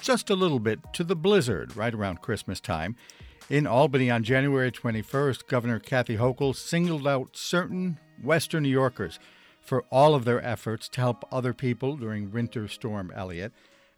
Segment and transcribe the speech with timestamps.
[0.00, 2.96] just a little bit to the blizzard right around Christmas time.
[3.48, 9.18] In Albany on January 21st, Governor Kathy Hochul singled out certain Western New Yorkers
[9.60, 13.52] for all of their efforts to help other people during Winter Storm Elliott.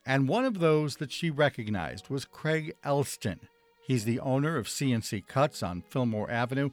[0.04, 3.40] And one of those that she recognized was Craig Elston.
[3.86, 6.70] He's the owner of C&C Cuts on Fillmore Avenue.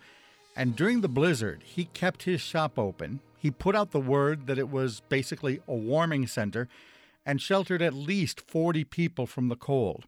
[0.56, 3.20] And during the blizzard, he kept his shop open.
[3.38, 6.68] He put out the word that it was basically a warming center
[7.26, 10.06] and sheltered at least 40 people from the cold.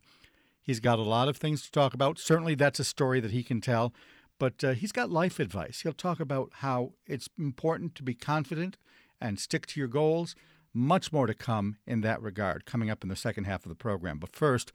[0.61, 2.19] He's got a lot of things to talk about.
[2.19, 3.93] Certainly, that's a story that he can tell,
[4.37, 5.81] but uh, he's got life advice.
[5.81, 8.77] He'll talk about how it's important to be confident
[9.19, 10.35] and stick to your goals.
[10.73, 13.75] Much more to come in that regard, coming up in the second half of the
[13.75, 14.19] program.
[14.19, 14.71] But first,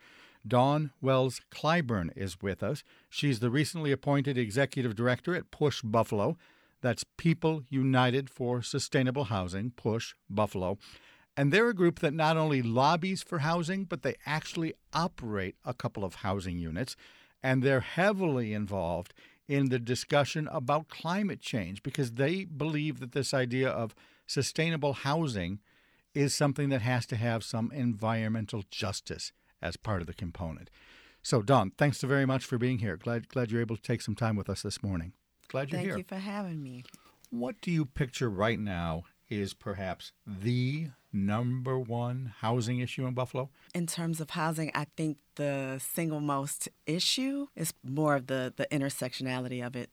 [0.47, 2.83] Dawn Wells Clyburn is with us.
[3.09, 6.37] She's the recently appointed executive director at Push Buffalo.
[6.81, 10.79] That's People United for Sustainable Housing, Push Buffalo.
[11.37, 15.73] And they're a group that not only lobbies for housing, but they actually operate a
[15.73, 16.95] couple of housing units.
[17.43, 19.15] And they're heavily involved
[19.49, 23.95] in the discussion about climate change because they believe that this idea of
[24.27, 25.61] sustainable housing
[26.15, 30.71] is something that has to have some environmental justice as part of the component.
[31.23, 32.97] So, Dawn, thanks so very much for being here.
[32.97, 35.13] Glad glad you're able to take some time with us this morning.
[35.49, 35.95] Glad you're Thank here.
[35.95, 36.85] Thank you for having me.
[37.31, 43.51] What do you picture right now is perhaps the number one housing issue in Buffalo?
[43.75, 48.67] In terms of housing, I think the single most issue is more of the, the
[48.71, 49.91] intersectionality of it.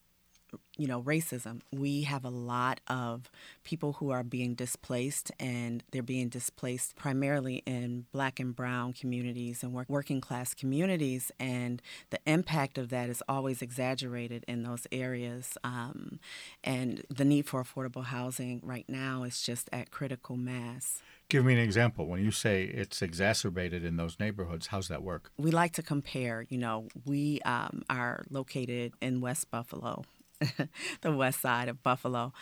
[0.76, 1.60] You know, racism.
[1.72, 3.30] We have a lot of
[3.64, 9.62] people who are being displaced, and they're being displaced primarily in black and brown communities
[9.62, 11.30] and work, working class communities.
[11.38, 15.56] And the impact of that is always exaggerated in those areas.
[15.64, 16.20] Um,
[16.64, 21.02] and the need for affordable housing right now is just at critical mass.
[21.30, 22.06] Give me an example.
[22.06, 25.30] When you say it's exacerbated in those neighborhoods, how's that work?
[25.38, 26.44] We like to compare.
[26.48, 30.02] You know, we um, are located in West Buffalo,
[31.00, 32.32] the west side of Buffalo.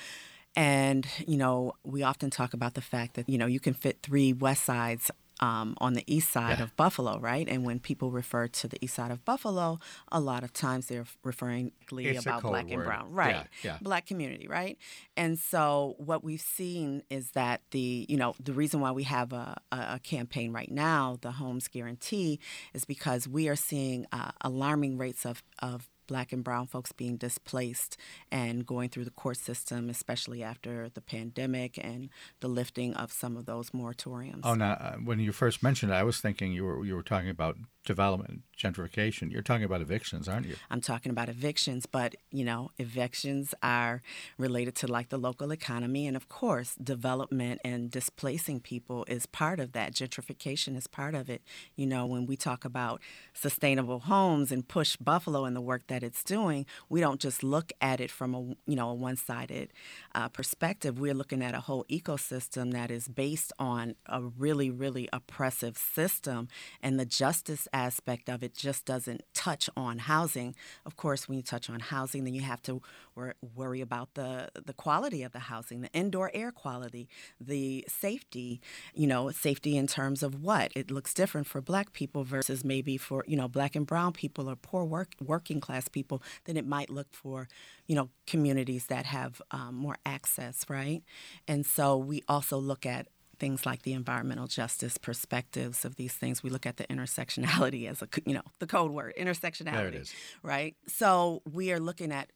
[0.57, 3.99] And, you know, we often talk about the fact that, you know, you can fit
[4.03, 5.11] three west sides
[5.41, 6.65] um, on the east side Yeah.
[6.65, 7.47] of Buffalo, right?
[7.49, 9.79] And when people refer to the east side of Buffalo,
[10.11, 11.71] a lot of times they're referring
[12.17, 13.35] It's about black and brown, right?
[13.37, 13.79] Yeah, yeah.
[13.81, 14.77] Black community, right?
[15.17, 19.33] And so what we've seen is that the, you know, the reason why we have
[19.33, 22.41] a, a a campaign right now, the Homes Guarantee,
[22.75, 27.17] is because we are seeing uh, alarming rates of of black and brown folks being
[27.17, 27.97] displaced
[28.33, 32.09] and going through the court system, especially after the pandemic and
[32.41, 34.41] the lifting of some of those moratoriums.
[34.43, 37.03] Oh, now uh, when you first mentioned it, I was thinking you were you were
[37.05, 37.57] talking about
[37.89, 39.33] development, gentrification.
[39.33, 40.57] You're talking about evictions, aren't you?
[40.71, 44.03] I'm talking about evictions, but you know, evictions are
[44.37, 49.59] related to like the local economy, and of course, development and displacing people is part
[49.59, 49.95] of that.
[49.95, 51.43] Gentrification is part of it.
[51.77, 53.01] You know, when we talk about
[53.33, 57.73] sustainable homes and push Buffalo and the work that it's doing, we don't just look
[57.81, 59.73] at it from a you know a one-sided
[60.15, 60.99] uh, perspective.
[60.99, 66.49] We're looking at a whole ecosystem that is based on a really, really oppressive system,
[66.83, 70.55] and the justice aspect of it just doesn't touch on housing.
[70.87, 72.83] Of course, when you touch on housing, then you have to
[73.15, 77.09] wor- worry about the the quality of the housing, the indoor air quality,
[77.41, 78.61] the safety.
[78.95, 82.97] You know, safety in terms of what it looks different for Black people versus maybe
[82.97, 86.67] for you know Black and Brown people or poor work working class people than it
[86.67, 87.49] might look for
[87.87, 91.03] you know communities that have um, more access, right?
[91.47, 93.09] And so we also look at
[93.39, 96.43] things like the environmental justice perspectives of these things.
[96.43, 99.73] We look at the intersectionality as a, you know, the code word, intersectionality.
[99.73, 100.13] There it is.
[100.43, 100.77] Right?
[100.87, 102.31] So we are looking at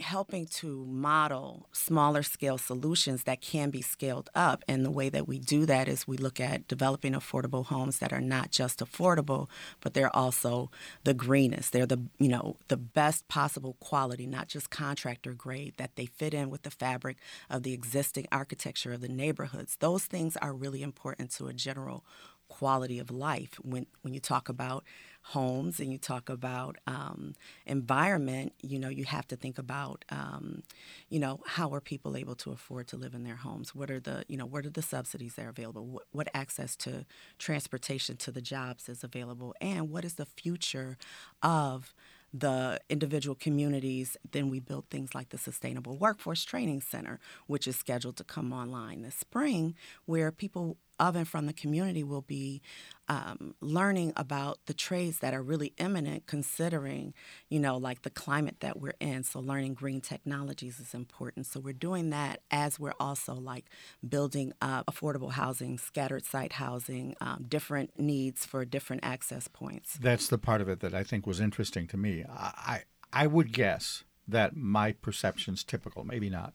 [0.00, 4.64] helping to model smaller scale solutions that can be scaled up.
[4.68, 8.12] And the way that we do that is we look at developing affordable homes that
[8.12, 9.48] are not just affordable,
[9.80, 10.70] but they're also
[11.04, 11.72] the greenest.
[11.72, 16.34] They're the, you know, the best possible quality, not just contractor grade, that they fit
[16.34, 17.18] in with the fabric
[17.50, 19.76] of the existing architecture of the neighborhoods.
[19.76, 22.04] Those things are really important to a general
[22.48, 24.82] quality of life when when you talk about
[25.28, 27.34] homes and you talk about um,
[27.66, 30.62] environment, you know, you have to think about, um,
[31.10, 33.74] you know, how are people able to afford to live in their homes?
[33.74, 35.86] What are the, you know, what are the subsidies that are available?
[35.86, 37.04] What, what access to
[37.38, 39.54] transportation to the jobs is available?
[39.60, 40.96] And what is the future
[41.42, 41.92] of
[42.32, 47.76] the individual communities, then we build things like the Sustainable Workforce Training Center, which is
[47.76, 52.62] scheduled to come online this spring, where people of and from the community will be
[53.08, 57.14] um, learning about the trades that are really imminent, considering,
[57.48, 59.24] you know, like the climate that we're in.
[59.24, 61.46] So, learning green technologies is important.
[61.46, 63.66] So, we're doing that as we're also like
[64.06, 69.98] building up affordable housing, scattered site housing, um, different needs for different access points.
[69.98, 72.24] That's the part of it that I think was interesting to me.
[72.28, 76.52] I, I would guess that my perception's typical, maybe not.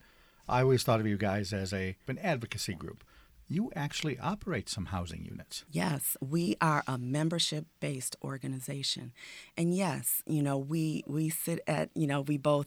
[0.48, 3.02] I always thought of you guys as a an advocacy group
[3.48, 5.64] you actually operate some housing units.
[5.70, 9.12] Yes, we are a membership based organization.
[9.56, 12.66] And yes, you know, we we sit at, you know, we both,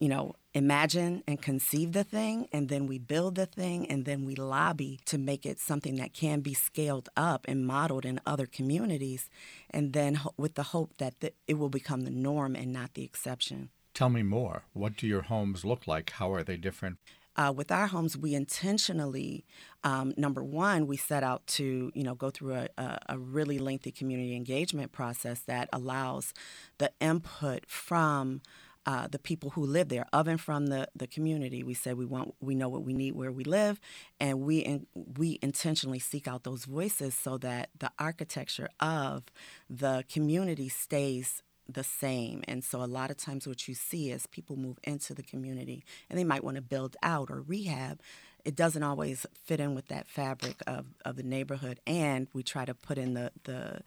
[0.00, 4.24] you know, imagine and conceive the thing and then we build the thing and then
[4.24, 8.46] we lobby to make it something that can be scaled up and modeled in other
[8.46, 9.30] communities
[9.70, 11.14] and then with the hope that
[11.46, 13.70] it will become the norm and not the exception.
[13.94, 14.62] Tell me more.
[14.74, 16.10] What do your homes look like?
[16.10, 16.98] How are they different?
[17.38, 19.44] Uh, with our homes, we intentionally,
[19.84, 23.60] um, number one, we set out to you know go through a, a, a, really
[23.60, 26.34] lengthy community engagement process that allows
[26.78, 28.42] the input from.
[28.86, 32.06] Uh, the people who live there, of and from the, the community, we say we
[32.06, 33.78] want we know what we need where we live,
[34.18, 39.24] and we in, we intentionally seek out those voices so that the architecture of
[39.68, 42.42] the community stays the same.
[42.48, 45.84] And so a lot of times what you see is people move into the community
[46.08, 48.00] and they might want to build out or rehab.
[48.44, 51.80] It doesn't always fit in with that fabric of, of the neighborhood.
[51.86, 53.80] And we try to put in the, the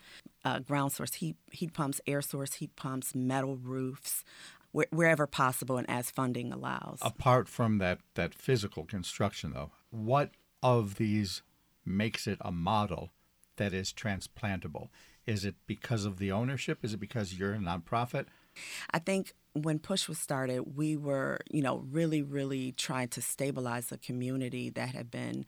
[0.46, 4.24] uh, ground source heat, heat pumps, air source heat pumps, metal roofs,
[4.72, 7.00] wherever possible and as funding allows.
[7.02, 10.32] Apart from that, that physical construction, though, what
[10.64, 11.42] of these
[11.86, 13.12] makes it a model
[13.58, 14.90] that is transplantable?
[15.26, 16.80] Is it because of the ownership?
[16.84, 18.26] Is it because you're a nonprofit?
[18.92, 23.92] I think when Push was started, we were, you know, really, really trying to stabilize
[23.92, 25.46] a community that had been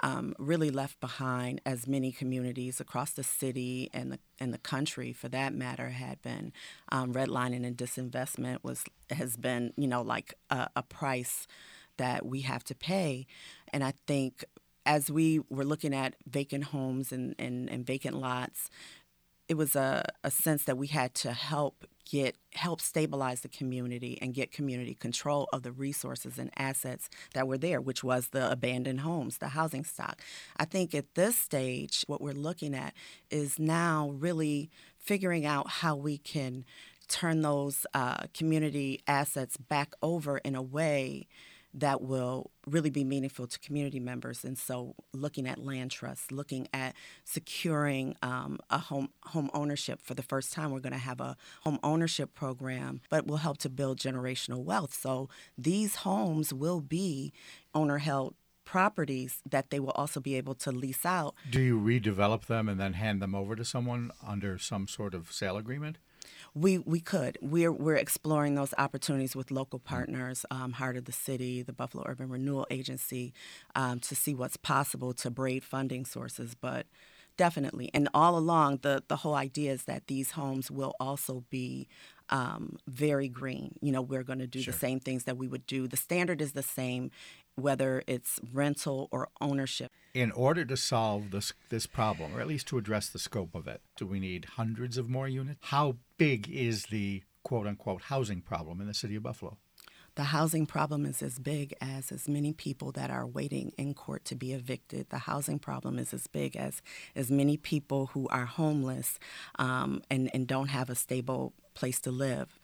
[0.00, 5.12] um, really left behind, as many communities across the city and the and the country,
[5.12, 6.52] for that matter, had been
[6.92, 11.46] um, redlining and disinvestment was has been, you know, like a, a price
[11.96, 13.26] that we have to pay,
[13.72, 14.44] and I think
[14.84, 18.70] as we were looking at vacant homes and, and, and vacant lots,
[19.48, 24.16] it was a, a sense that we had to help get help stabilize the community
[24.22, 28.50] and get community control of the resources and assets that were there which was the
[28.50, 30.22] abandoned homes the housing stock.
[30.56, 32.94] I think at this stage what we're looking at
[33.30, 36.64] is now really figuring out how we can
[37.08, 41.26] turn those uh, community assets back over in a way
[41.76, 44.44] that will really be meaningful to community members.
[44.44, 46.94] And so, looking at land trusts, looking at
[47.24, 51.36] securing um, a home home ownership for the first time, we're going to have a
[51.62, 54.94] home ownership program, but will help to build generational wealth.
[54.94, 57.32] So these homes will be
[57.74, 58.34] owner held
[58.64, 61.34] properties that they will also be able to lease out.
[61.48, 65.30] Do you redevelop them and then hand them over to someone under some sort of
[65.32, 65.98] sale agreement?
[66.56, 67.36] We we could.
[67.42, 72.02] We're we're exploring those opportunities with local partners, um, Heart of the City, the Buffalo
[72.06, 73.34] Urban Renewal Agency,
[73.74, 76.56] um, to see what's possible to braid funding sources.
[76.58, 76.86] But
[77.36, 81.88] definitely, and all along, the the whole idea is that these homes will also be
[82.30, 83.74] um, very green.
[83.82, 84.72] You know, we're going to do sure.
[84.72, 85.86] the same things that we would do.
[85.86, 87.10] The standard is the same,
[87.56, 89.92] whether it's rental or ownership.
[90.14, 93.68] In order to solve this this problem, or at least to address the scope of
[93.68, 95.60] it, do we need hundreds of more units?
[95.64, 99.56] How big is the quote unquote housing problem in the city of Buffalo?
[100.16, 104.24] The housing problem is as big as as many people that are waiting in court
[104.26, 105.10] to be evicted.
[105.10, 106.80] The housing problem is as big as
[107.14, 109.18] as many people who are homeless
[109.58, 112.58] um, and and don't have a stable place to live.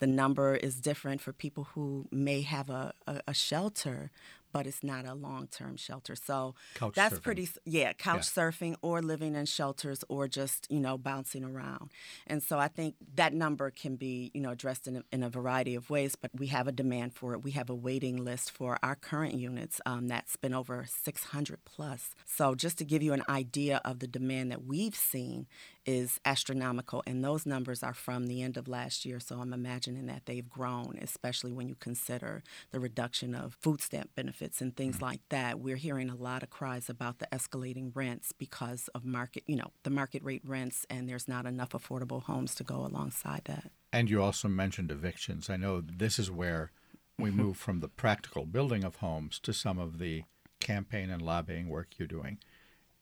[0.00, 4.10] The number is different for people who may have a, a, a shelter,
[4.52, 6.14] but it's not a long-term shelter.
[6.16, 7.22] So Couch that's surfing.
[7.22, 8.42] pretty yeah, couch Yeah.
[8.42, 11.90] surfing or living in shelters or just, you know, bouncing around.
[12.26, 15.28] And so I think that number can be, you know, addressed in a, in a
[15.30, 17.42] variety of ways, but we have a demand for it.
[17.44, 22.14] We have a waiting list for our current units um, that's been over 600 plus.
[22.26, 25.46] So just to give you an idea of the demand that we've seen
[25.88, 29.18] is astronomical, and those numbers are from the end of last year.
[29.18, 32.42] So I'm imagining that they've grown, especially when you consider
[32.72, 35.02] the reduction of food stamp benefits and things mm.
[35.02, 35.60] like that.
[35.60, 39.70] We're hearing a lot of cries about the escalating rents because of market, you know,
[39.82, 43.70] the market rate rents, and there's not enough affordable homes to go alongside that.
[43.90, 45.48] And you also mentioned evictions.
[45.48, 46.70] I know this is where
[47.18, 50.24] we move from the practical building of homes to some of the
[50.60, 52.36] campaign and lobbying work you're doing.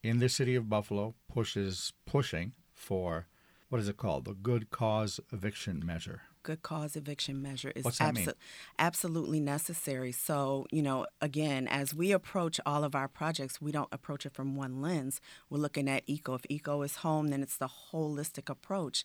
[0.05, 3.27] In the city of Buffalo, Push is pushing for
[3.69, 4.27] what is it called?
[4.27, 6.23] The Good Cause Eviction Measure.
[6.47, 7.85] Good cause eviction measure is
[8.15, 8.35] mean?
[8.79, 10.13] absolutely necessary.
[10.13, 14.33] So, you know, again, as we approach all of our projects, we don't approach it
[14.33, 15.21] from one lens.
[15.51, 16.35] We're looking at eco.
[16.35, 19.05] If eco is home, then it's the holistic approach.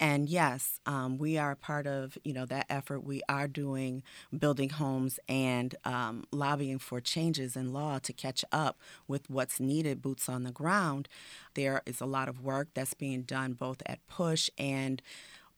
[0.00, 3.04] And yes, um, we are part of, you know, that effort.
[3.04, 4.02] We are doing
[4.36, 10.02] building homes and um, lobbying for changes in law to catch up with what's needed,
[10.02, 11.08] boots on the ground.
[11.54, 15.00] There is a lot of work that's being done both at Push and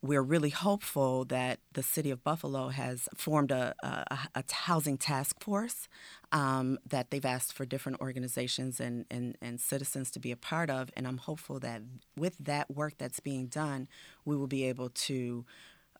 [0.03, 5.41] we're really hopeful that the city of Buffalo has formed a, a, a housing task
[5.41, 5.89] force
[6.33, 10.71] um, that they've asked for different organizations and, and, and citizens to be a part
[10.71, 10.91] of.
[10.97, 11.83] And I'm hopeful that
[12.17, 13.87] with that work that's being done,
[14.25, 15.45] we will be able to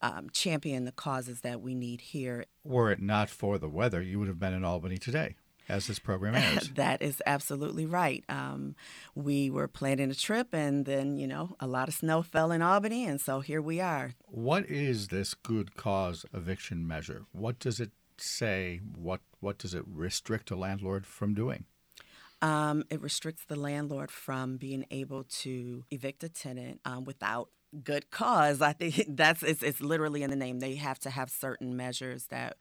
[0.01, 2.47] um, champion the causes that we need here.
[2.65, 5.37] Were it not for the weather, you would have been in Albany today
[5.69, 6.71] as this program airs.
[6.75, 8.25] that is absolutely right.
[8.29, 8.75] Um,
[9.15, 12.63] we were planning a trip, and then, you know, a lot of snow fell in
[12.63, 14.15] Albany, and so here we are.
[14.27, 17.25] What is this good cause eviction measure?
[17.33, 18.81] What does it say?
[18.97, 21.65] What what does it restrict a landlord from doing?
[22.41, 27.49] Um, it restricts the landlord from being able to evict a tenant um, without
[27.85, 28.61] good cause.
[28.61, 30.61] I think that's it's, it's literally in the name.
[30.61, 32.57] They have to have certain measures that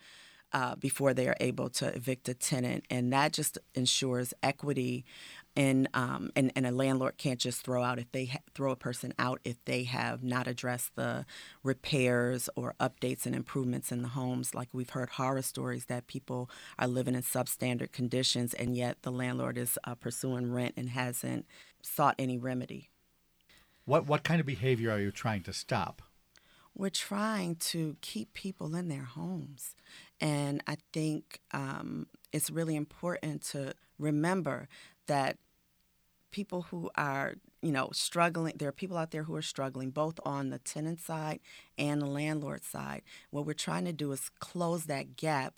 [0.54, 5.06] uh, before they are able to evict a tenant, and that just ensures equity.
[5.54, 8.78] And, um, and and a landlord can't just throw out if they ha- throw a
[8.78, 11.26] person out if they have not addressed the
[11.62, 14.56] repairs or updates and improvements in the homes.
[14.56, 19.12] Like we've heard horror stories that people are living in substandard conditions, and yet the
[19.12, 21.46] landlord is uh, pursuing rent and hasn't
[21.82, 22.90] sought any remedy.
[23.84, 26.02] What what kind of behavior are you trying to stop?
[26.76, 29.76] We're trying to keep people in their homes.
[30.20, 34.68] And I think um, it's really important to remember
[35.08, 35.38] that
[36.32, 40.20] people who are, you know, struggling, there are people out there who are struggling both
[40.26, 41.40] on the tenant side
[41.78, 43.02] and the landlord side.
[43.30, 45.54] What we're trying to do is close that gap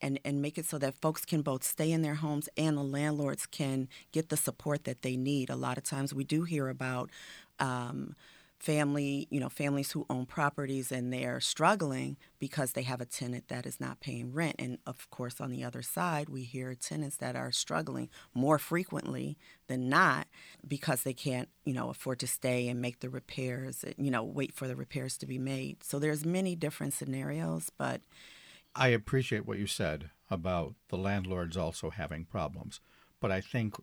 [0.00, 2.82] and, and make it so that folks can both stay in their homes and the
[2.82, 5.50] landlords can get the support that they need.
[5.50, 7.10] A lot of times we do hear about
[7.58, 8.14] um,
[8.62, 13.48] family, you know, families who own properties and they're struggling because they have a tenant
[13.48, 14.54] that is not paying rent.
[14.56, 19.36] And of course, on the other side, we hear tenants that are struggling more frequently
[19.66, 20.28] than not
[20.66, 24.54] because they can't, you know, afford to stay and make the repairs, you know, wait
[24.54, 25.82] for the repairs to be made.
[25.82, 28.00] So there's many different scenarios, but
[28.76, 32.78] I appreciate what you said about the landlords also having problems.
[33.18, 33.74] But I think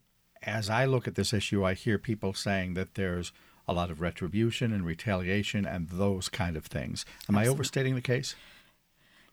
[0.41, 3.33] as I look at this issue, I hear people saying that there's
[3.69, 7.05] a lot of retribution and retaliation and those kind of things.
[7.27, 8.35] Am I overstating the case?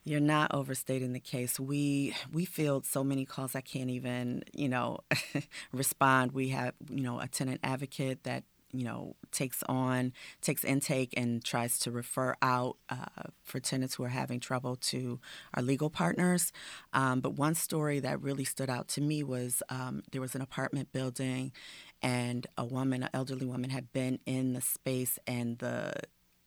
[0.03, 1.59] You're not overstating the case.
[1.59, 4.99] We we field so many calls I can't even, you know,
[5.73, 6.31] respond.
[6.31, 11.43] We have, you know, a tenant advocate that you know takes on takes intake and
[11.43, 15.19] tries to refer out uh, for tenants who are having trouble to
[15.53, 16.51] our legal partners
[16.93, 20.41] um, but one story that really stood out to me was um, there was an
[20.41, 21.51] apartment building
[22.01, 25.93] and a woman an elderly woman had been in the space and the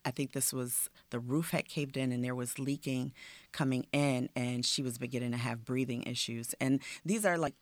[0.03, 3.13] I think this was the roof had caved in and there was leaking
[3.51, 6.55] coming in, and she was beginning to have breathing issues.
[6.59, 7.53] And these are like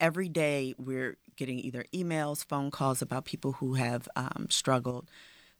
[0.00, 5.08] every day we're getting either emails, phone calls about people who have um, struggled.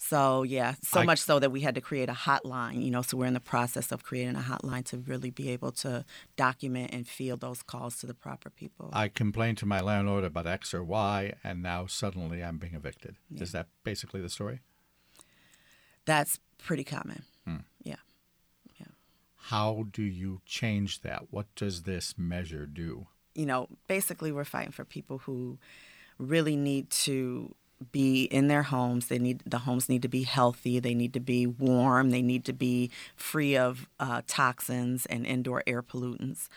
[0.08, 2.82] So yeah, so I- much so that we had to create a hotline.
[2.84, 5.72] You know, so we're in the process of creating a hotline to really be able
[5.72, 6.04] to
[6.36, 8.90] document and field those calls to the proper people.
[8.92, 13.16] I complained to my landlord about X or Y, and now suddenly I'm being evicted.
[13.34, 14.60] Is that basically the story?
[16.04, 17.24] That's pretty common.
[17.46, 17.56] Hmm.
[17.82, 17.96] Yeah.
[19.48, 21.24] How do you change that?
[21.30, 23.08] What does this measure do?
[23.34, 25.58] you know, basically we're fighting for people who
[26.18, 27.54] really need to
[27.92, 29.08] be in their homes.
[29.08, 30.80] They need the homes need to be healthy.
[30.80, 32.10] They need to be warm.
[32.10, 36.48] They need to be free of uh, toxins and indoor air pollutants.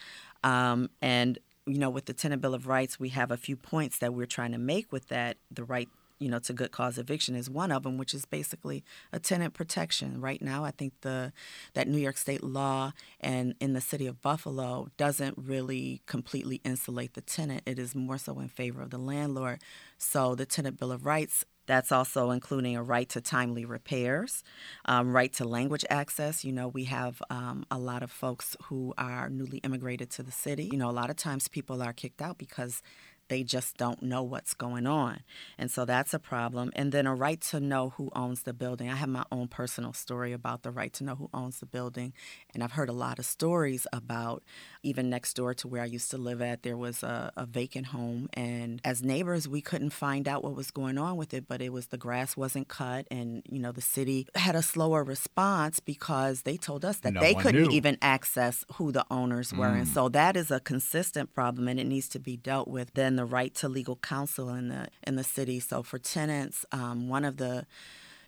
[0.43, 3.97] Um, and you know, with the Tenant Bill of Rights, we have a few points
[3.99, 5.37] that we're trying to make with that.
[5.51, 8.83] The right you know, to good cause eviction is one of them, which is basically
[9.13, 10.19] a tenant protection.
[10.19, 11.31] Right now, I think the
[11.73, 17.13] that New York State law and in the city of Buffalo doesn't really completely insulate
[17.13, 17.63] the tenant.
[17.65, 19.61] It is more so in favor of the landlord.
[19.97, 24.43] So the Tenant Bill of Rights that's also including a right to timely repairs,
[24.85, 26.43] um, right to language access.
[26.43, 30.31] You know, we have um, a lot of folks who are newly immigrated to the
[30.31, 30.69] city.
[30.71, 32.81] You know, a lot of times people are kicked out because
[33.29, 35.19] they just don't know what's going on.
[35.57, 36.71] And so that's a problem.
[36.75, 38.89] And then a right to know who owns the building.
[38.89, 42.13] I have my own personal story about the right to know who owns the building.
[42.53, 44.43] And I've heard a lot of stories about
[44.87, 47.87] even next door to where I used to live at, there was a, a vacant
[47.87, 48.29] home.
[48.33, 51.71] And as neighbors, we couldn't find out what was going on with it, but it
[51.73, 53.05] was the grass wasn't cut.
[53.11, 57.19] And, you know, the city had a slower response because they told us that No
[57.19, 57.71] they couldn't knew.
[57.71, 59.75] even access who the owners were.
[59.75, 59.93] And Mm.
[59.93, 62.93] so that is a consistent problem and it needs to be dealt with.
[62.93, 65.59] Then the right to legal counsel in the in the city.
[65.59, 67.65] So for tenants, um, one of the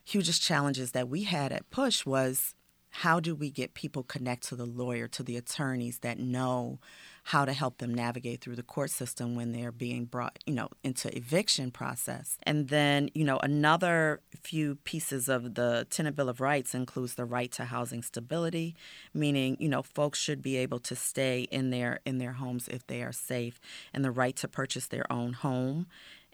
[0.04, 2.56] hugest challenges that we had at Push was
[2.90, 6.80] how do we get people connect to the lawyer, to the attorneys that know
[7.24, 10.68] how to help them navigate through the court system when they're being brought, you know,
[10.84, 12.38] into eviction process.
[12.44, 17.26] And then, you know, another few pieces of the Tenant Bill of Rights includes the
[17.26, 18.76] right to housing stability,
[19.14, 22.88] meaning, you know, folks should be able to stay in their in their homes if
[22.88, 23.60] they are safe,
[23.94, 25.86] and the right to purchase their own home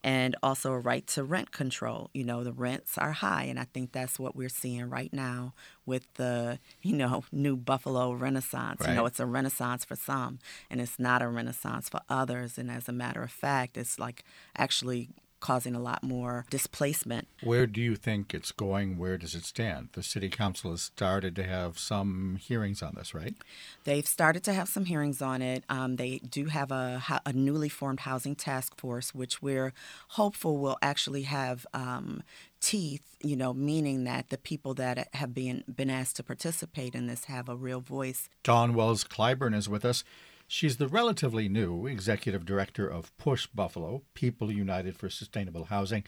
[0.06, 2.12] and also a right to rent control.
[2.14, 5.56] You know, the rents are high, and I think that's what we're seeing right now
[5.84, 8.86] with the, you know, new Buffalo Renaissance.
[8.88, 10.38] You know, it's a renaissance for some,
[10.70, 12.60] and it's not a renaissance for others.
[12.60, 14.24] And as a matter of fact, it's like
[14.56, 17.28] actually causing a lot more displacement.
[17.44, 18.98] Where do you think it's going?
[18.98, 19.90] Where does it stand?
[19.94, 23.36] The city council has started to have some hearings on this, right?
[23.84, 25.64] They've started to have some hearings on it.
[25.70, 29.74] Um, they do have a, a newly formed housing task force, which we're
[30.10, 32.24] hopeful will actually have um,
[32.62, 37.06] teeth, you know, meaning that the people that have been, been asked to participate in
[37.06, 38.30] this have a real voice.
[38.44, 40.04] Dawn Wells Clyburn is with us.
[40.48, 46.04] She's the relatively new executive director of Push Buffalo, People United for Sustainable Housing.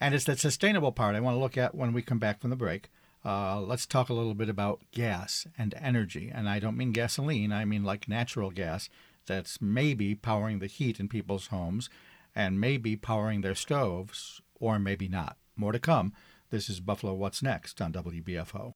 [0.00, 2.50] And it's that sustainable part I want to look at when we come back from
[2.50, 2.90] the break.
[3.24, 6.30] Uh, let's talk a little bit about gas and energy.
[6.32, 8.88] And I don't mean gasoline, I mean like natural gas
[9.26, 11.88] that's maybe powering the heat in people's homes
[12.34, 15.36] and maybe powering their stoves, or maybe not.
[15.56, 16.12] More to come.
[16.50, 18.74] This is Buffalo What's Next on WBFO.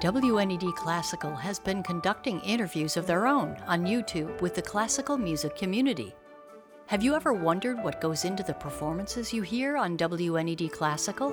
[0.00, 5.56] WNED Classical has been conducting interviews of their own on YouTube with the classical music
[5.56, 6.14] community.
[6.88, 11.32] Have you ever wondered what goes into the performances you hear on WNED Classical?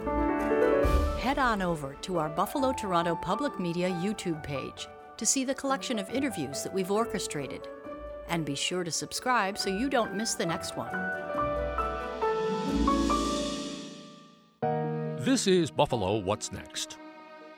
[1.17, 5.99] Head on over to our Buffalo Toronto Public Media YouTube page to see the collection
[5.99, 7.67] of interviews that we've orchestrated.
[8.29, 10.93] And be sure to subscribe so you don't miss the next one.
[15.19, 16.97] This is Buffalo What's Next,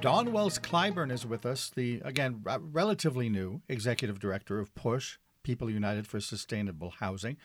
[0.00, 5.18] Dawn Wells Clyburn is with us, the, again, r- relatively new executive director of PUSH,
[5.42, 7.36] People United for Sustainable Housing.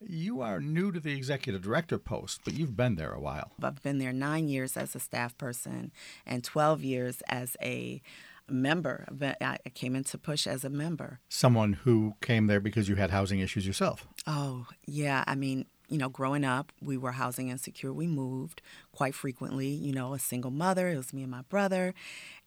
[0.00, 3.52] You are new to the executive director post, but you've been there a while.
[3.62, 5.92] I've been there nine years as a staff person
[6.24, 8.00] and 12 years as a
[8.48, 9.06] member.
[9.40, 11.20] I came into Push as a member.
[11.28, 14.08] Someone who came there because you had housing issues yourself.
[14.26, 15.22] Oh, yeah.
[15.26, 17.92] I mean, you know, growing up, we were housing insecure.
[17.92, 20.88] We moved quite frequently, you know, a single mother.
[20.88, 21.94] It was me and my brother,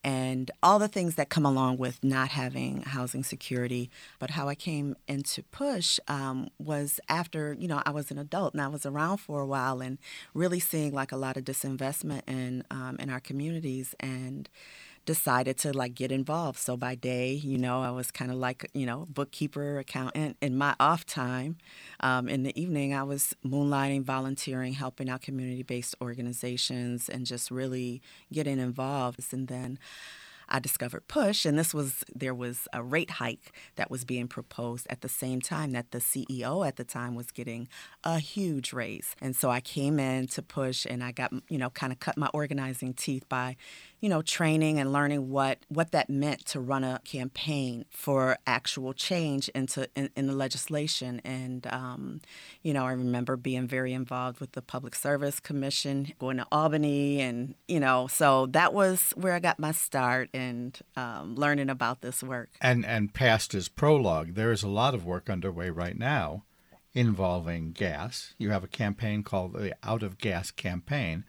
[0.03, 3.89] and all the things that come along with not having housing security.
[4.19, 8.53] But how I came into Push um, was after, you know, I was an adult
[8.53, 9.97] and I was around for a while and
[10.33, 13.95] really seeing like a lot of disinvestment in, um, in our communities.
[14.01, 14.49] And
[15.07, 16.59] decided to like get involved.
[16.59, 20.37] So by day, you know, I was kind of like, you know, bookkeeper, accountant.
[20.41, 21.55] In my off time,
[22.01, 27.49] um, in the evening, I was moonlighting, volunteering, helping out community based organizations, and just
[27.49, 29.33] really getting involved.
[29.33, 29.79] And then
[30.49, 34.87] I discovered push, and this was there was a rate hike that was being proposed
[34.89, 37.67] at the same time that the CEO at the time was getting
[38.03, 41.69] a huge raise, and so I came in to push, and I got you know
[41.69, 43.55] kind of cut my organizing teeth by
[43.99, 48.93] you know, training and learning what, what that meant to run a campaign for actual
[48.93, 51.19] change into in, in the legislation.
[51.23, 52.21] And um,
[52.61, 57.21] you know, I remember being very involved with the Public Service Commission, going to Albany,
[57.21, 62.01] and you know, so that was where I got my start and um, learning about
[62.01, 62.49] this work.
[62.61, 64.35] And and past is prologue.
[64.35, 66.43] There is a lot of work underway right now
[66.93, 68.33] involving gas.
[68.37, 71.25] You have a campaign called the Out of Gas Campaign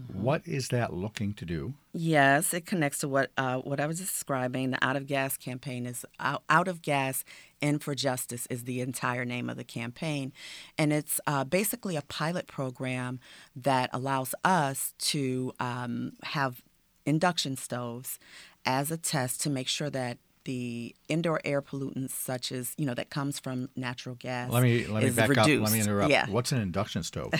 [0.00, 0.22] Mm-hmm.
[0.22, 1.74] What is that looking to do?
[1.92, 4.70] Yes, it connects to what uh, what I was describing.
[4.70, 7.24] The Out of Gas campaign is out, out of Gas
[7.60, 10.32] and for Justice is the entire name of the campaign,
[10.76, 13.18] and it's uh, basically a pilot program
[13.56, 16.62] that allows us to um, have
[17.08, 18.18] induction stoves
[18.64, 22.94] as a test to make sure that the indoor air pollutants such as you know
[22.94, 25.50] that comes from natural gas let me let me back reduced.
[25.50, 26.26] up let me interrupt yeah.
[26.30, 27.32] what's an induction stove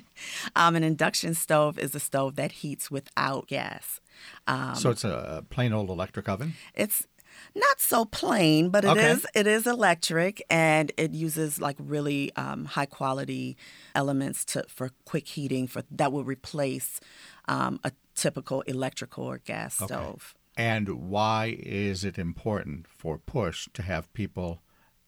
[0.56, 4.00] um, an induction stove is a stove that heats without gas
[4.48, 7.06] um, so it's a plain old electric oven it's
[7.54, 9.10] not so plain, but it okay.
[9.10, 13.56] is it is electric and it uses like really um, high quality
[13.94, 17.00] elements to for quick heating for that will replace
[17.48, 19.94] um, a typical electrical or gas okay.
[19.94, 20.34] stove.
[20.56, 24.60] And why is it important for Push to have people,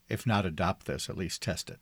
[0.08, 1.80] if not adopt this, at least test it?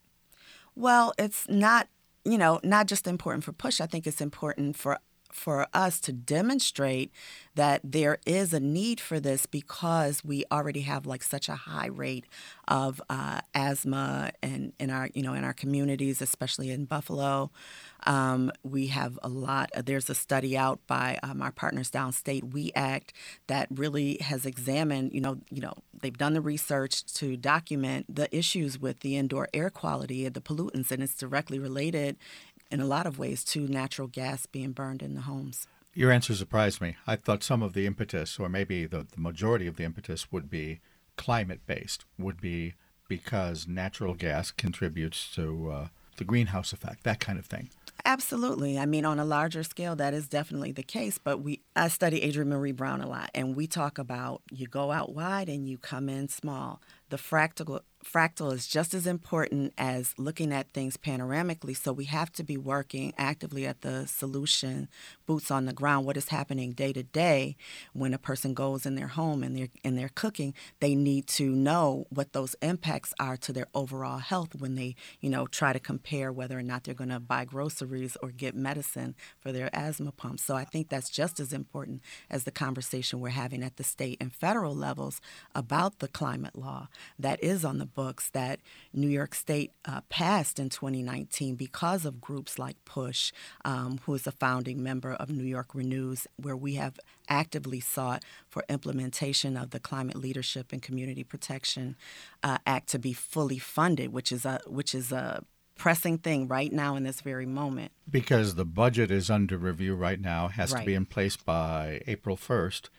[0.75, 1.89] Well, it's not,
[2.25, 3.81] you know, not just important for Push.
[3.81, 4.99] I think it's important for
[5.33, 7.13] for us to demonstrate
[7.55, 11.89] that there is a need for this because we already have like such a high
[11.89, 12.25] rate
[12.69, 17.51] of uh, asthma and in our you know in our communities, especially in Buffalo.
[18.07, 19.71] Um, we have a lot.
[19.85, 23.13] There's a study out by um, our partners downstate, We Act,
[23.49, 25.13] that really has examined.
[25.13, 29.49] You know, you know, they've done the research to document the issues with the indoor
[29.53, 32.17] air quality and the pollutants, and it's directly related
[32.71, 35.67] in a lot of ways to natural gas being burned in the homes.
[35.95, 36.97] Your answer surprised me.
[37.07, 40.49] I thought some of the impetus, or maybe the, the majority of the impetus, would
[40.49, 40.81] be
[41.17, 42.75] climate based, would be
[43.09, 47.71] because natural gas contributes to uh, the greenhouse effect, that kind of thing.
[48.05, 48.79] Absolutely.
[48.79, 51.19] I mean, on a larger scale, that is definitely the case.
[51.19, 54.93] But we, I study Adrienne Maree Brown a lot, and we talk about you go
[54.93, 56.81] out wide and you come in small.
[57.09, 61.77] The fractal fractal is just as important as looking at things panoramically.
[61.77, 64.89] So we have to be working actively at the solution,
[65.27, 66.07] boots on the ground.
[66.07, 67.57] What is happening day to day
[67.93, 70.55] when a person goes in their home and they're and they're cooking?
[70.81, 75.29] They need to know what those impacts are to their overall health when they, you
[75.29, 79.15] know, try to compare whether or not they're going to buy groceries or get medicine
[79.39, 80.41] for their asthma pump.
[80.41, 84.17] So I think that's just as important as the conversation we're having at the state
[84.21, 85.21] and federal levels
[85.55, 88.61] about the climate law that is on the books that
[88.93, 93.33] New York State uh, passed in 2019 because of groups like PUSH,
[93.65, 98.23] um, who is a founding member of New York Renews, where we have actively sought
[98.49, 101.97] for implementation of the Climate Leadership and Community Protection
[102.45, 105.43] uh, Act to be fully funded, which is a which is a
[105.77, 107.91] pressing thing right now in this very moment.
[108.09, 110.81] Because the budget is under review right now, has right.
[110.83, 112.91] to be in place by April 1st.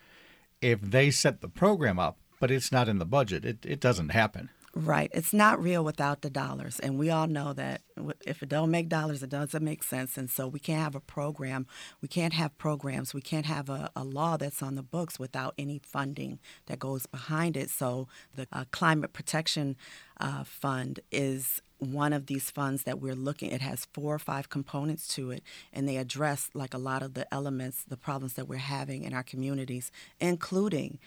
[0.61, 4.09] If they set the program up, but it's not in the budget, it, it doesn't
[4.09, 4.49] happen.
[4.75, 5.09] Right.
[5.13, 6.79] It's not real without the dollars.
[6.79, 7.81] And we all know that
[8.25, 10.15] if it don't make dollars, it doesn't make sense.
[10.15, 11.65] And so we can't have a program.
[12.01, 13.13] We can't have programs.
[13.13, 17.07] We can't have a, a law that's on the books without any funding that goes
[17.07, 17.71] behind it.
[17.71, 19.75] So the uh, Climate Protection
[20.19, 24.49] uh, Fund is one of these funds that we're looking it has four or five
[24.49, 28.49] components to it and they address like a lot of the elements the problems that
[28.49, 30.99] we're having in our communities including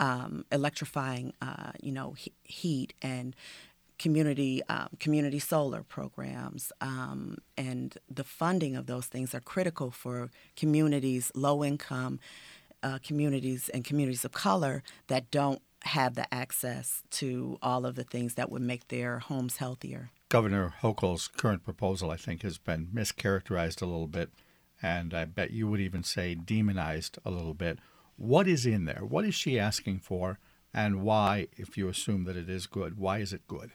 [0.00, 3.36] um, electrifying, uh, you know, he- heat and
[3.98, 10.30] community um, community solar programs um, and the funding of those things are critical for
[10.56, 12.18] communities, low income
[12.82, 18.04] uh, communities and communities of color that don't have the access to all of the
[18.04, 20.10] things that would make their homes healthier.
[20.30, 24.30] Governor Hochul's current proposal, I think, has been mischaracterized a little bit,
[24.80, 27.78] and I bet you would even say demonized a little bit.
[28.20, 29.00] What is in there?
[29.02, 30.38] What is she asking for?
[30.74, 33.72] And why, if you assume that it is good, why is it good?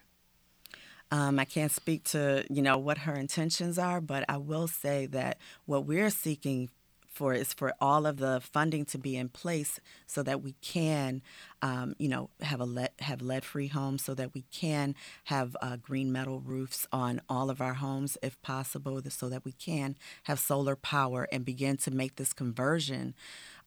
[1.09, 5.07] Um, I can't speak to you know what her intentions are, but I will say
[5.07, 6.69] that what we're seeking
[7.07, 11.23] for is for all of the funding to be in place so that we can,
[11.63, 15.75] um, you know, have a lead, have lead-free homes, so that we can have uh,
[15.77, 20.37] green metal roofs on all of our homes if possible, so that we can have
[20.37, 23.15] solar power and begin to make this conversion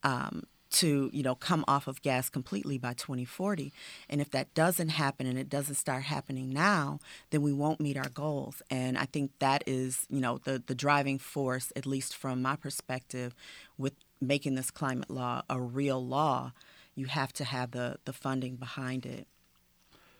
[0.04, 3.72] um, to you know come off of gas completely by 2040
[4.08, 6.98] and if that doesn't happen and it doesn't start happening now
[7.30, 8.62] then we won't meet our goals.
[8.70, 12.56] And i think that is you know the the driving force at least from my
[12.56, 13.34] perspective
[13.76, 16.52] with making this climate law a real law
[16.98, 19.26] you have to have the the funding behind it.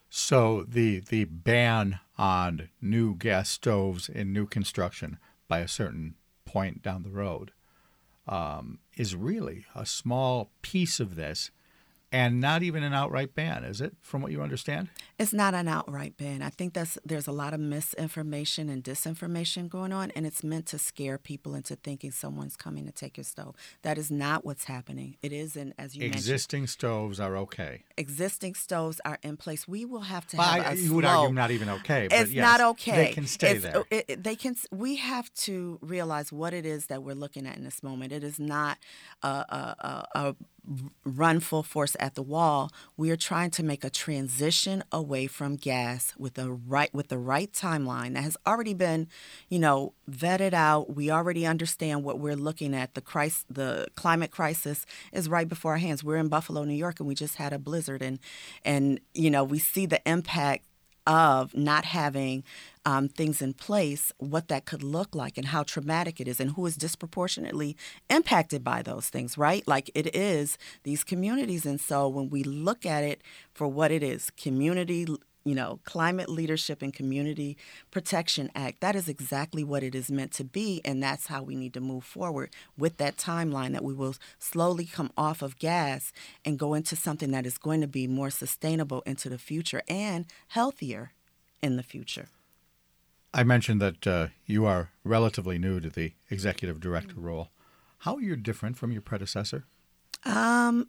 [0.08, 6.82] So the the ban on new gas stoves in new construction by a certain point
[6.82, 7.50] down the road
[8.28, 11.50] um, is really a small piece of this
[12.10, 14.88] and not even an outright ban, is it, from what you understand?
[15.18, 16.42] It's not an outright ban.
[16.42, 20.66] I think that's there's a lot of misinformation and disinformation going on, and it's meant
[20.66, 23.54] to scare people into thinking someone's coming to take your stove.
[23.82, 25.16] That is not what's happening.
[25.22, 27.84] It isn't, as you existing stoves are okay.
[27.96, 29.68] Existing stoves are in place.
[29.68, 32.08] We will have to well, have I, a You slow, would argue not even okay.
[32.08, 33.06] But it's yes, not okay.
[33.06, 33.84] They can stay it's, there.
[33.90, 34.56] It, they can.
[34.70, 38.12] We have to realize what it is that we're looking at in this moment.
[38.12, 38.78] It is not
[39.22, 39.76] a, a,
[40.14, 40.36] a, a
[41.04, 42.70] run full force at the wall.
[42.96, 47.18] We are trying to make a transition away from gas with the right with the
[47.18, 49.08] right timeline that has already been,
[49.48, 50.94] you know, vetted out.
[50.94, 52.94] We already understand what we're looking at.
[52.94, 56.04] The crisis, the climate crisis is right before our hands.
[56.04, 58.18] We're in Buffalo, New York, and we just had a blizzard, and
[58.64, 60.64] and you know we see the impact
[61.06, 62.44] of not having
[62.88, 66.52] um, things in place, what that could look like, and how traumatic it is, and
[66.52, 67.76] who is disproportionately
[68.08, 69.62] impacted by those things, right?
[69.68, 71.66] Like it is these communities.
[71.66, 73.20] And so when we look at it
[73.52, 75.06] for what it is community
[75.44, 77.56] you know, Climate Leadership and Community
[77.90, 78.82] Protection Act.
[78.82, 81.80] That is exactly what it is meant to be, and that's how we need to
[81.80, 86.12] move forward with that timeline that we will slowly come off of gas
[86.44, 90.26] and go into something that is going to be more sustainable into the future and
[90.48, 91.12] healthier
[91.62, 92.28] in the future.
[93.32, 97.50] I mentioned that uh, you are relatively new to the executive director role.
[97.98, 99.64] How are you different from your predecessor?
[100.24, 100.88] Um,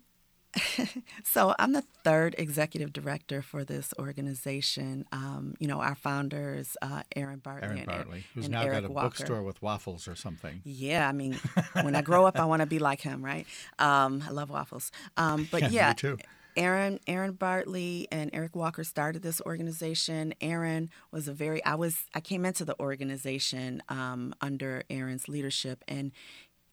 [1.24, 5.06] so I'm the third executive director for this organization.
[5.12, 7.68] Um, you know, our founders, uh, Aaron Bartley.
[7.68, 9.08] Aaron and, Bartley, who's and now Eric got a Walker.
[9.08, 10.62] bookstore with waffles or something.
[10.64, 11.34] Yeah, I mean,
[11.82, 13.46] when I grow up, I want to be like him, right?
[13.78, 14.92] Um, I love waffles.
[15.18, 16.18] Um, but Yeah, yeah, too.
[16.60, 20.34] Aaron Aaron Bartley and Eric Walker started this organization.
[20.42, 25.86] Aaron was a very I was I came into the organization um, under Aaron's leadership,
[25.88, 26.12] and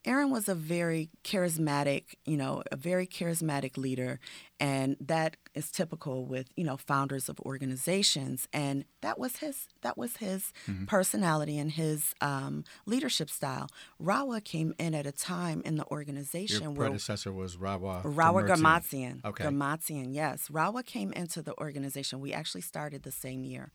[0.06, 4.20] Aaron was a very charismatic, you know, a very charismatic leader,
[4.60, 9.98] and that is typical with you know founders of organizations, and that was his that
[9.98, 10.86] was his Mhm.
[10.86, 13.66] personality and his um, leadership style.
[14.00, 18.02] Rahwa came in at a time in the organization Your where predecessor was Rahwa.
[18.04, 19.22] Rahwa Ghirmatzion.
[19.22, 19.24] Ghirmatzion.
[19.24, 19.44] Okay.
[19.44, 20.48] Ghirmatzion, yes.
[20.48, 22.20] Rahwa came into the organization.
[22.20, 23.72] We actually started the same year.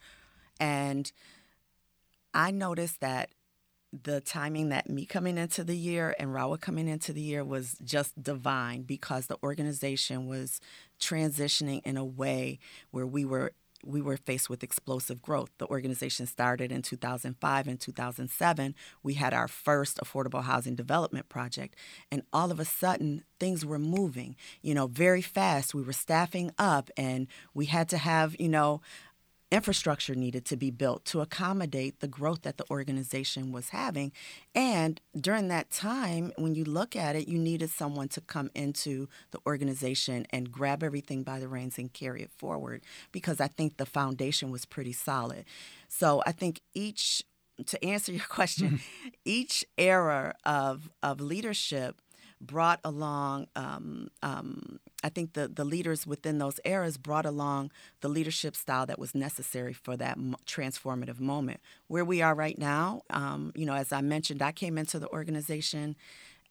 [0.60, 1.12] And
[2.34, 3.32] I noticed that
[3.91, 7.77] the timing that me coming into the year and Rahwa coming into the year was
[7.84, 10.62] just divine because the organization was
[10.99, 12.60] transitioning in a way
[12.91, 13.51] where we were
[13.84, 15.49] we were faced with explosive growth.
[15.58, 18.75] The organization started in 2005 and 2007.
[19.04, 21.75] We had our first affordable housing development project,
[22.12, 25.73] and all of a sudden, things were moving, you know, very fast.
[25.73, 28.82] We were staffing up, and we had to have, you know,
[29.52, 34.12] infrastructure needed to be built to accommodate the growth that the organization was having.
[34.56, 39.10] And during that time, when you look at it, you needed someone to come into
[39.32, 43.78] the organization and grab everything by the reins and carry it forward because I think
[43.78, 45.46] the foundation was pretty solid.
[45.90, 47.24] So I think each,
[47.66, 49.10] to answer your question, mm-hmm.
[49.26, 51.98] each era of, of leadership
[52.41, 58.10] brought along um, um, I think the, the leaders within those eras brought along the
[58.10, 61.60] leadership style that was necessary for that transformative moment.
[61.88, 65.10] Where we are right now, um, you know, as I mentioned, I came into the
[65.10, 65.95] organization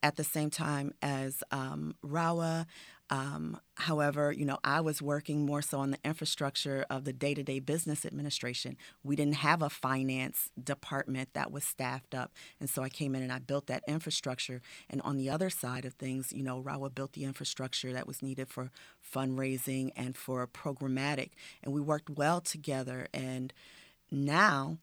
[0.03, 2.67] at the same time as um, Rahwa.
[3.13, 7.35] Um, however, you know, I was working more so on the infrastructure of the day
[7.35, 8.77] to day business administration.
[9.03, 12.33] We didn't have a finance department that was staffed up.
[12.61, 14.63] And so I came in and I built that infrastructure.
[14.89, 18.23] And on the other side of things, you know, Rahwa built the infrastructure that was
[18.23, 18.71] needed for
[19.15, 21.31] fundraising and for programmatic.
[21.65, 23.09] And we worked well together.
[23.13, 23.53] And
[24.13, 24.79] now,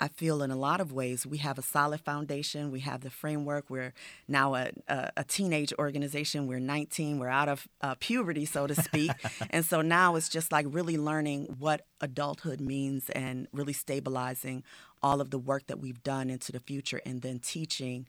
[0.00, 2.70] I feel in a lot of ways we have a solid foundation.
[2.70, 3.70] We have the framework.
[3.70, 3.94] We're
[4.26, 6.46] now a, a, a teenage organization.
[6.46, 7.18] We're 19.
[7.18, 9.12] We're out of uh, puberty, so to speak.
[9.50, 14.64] and so now it's just like really learning what adulthood means and really stabilizing
[15.02, 18.06] all of the work that we've done into the future and then teaching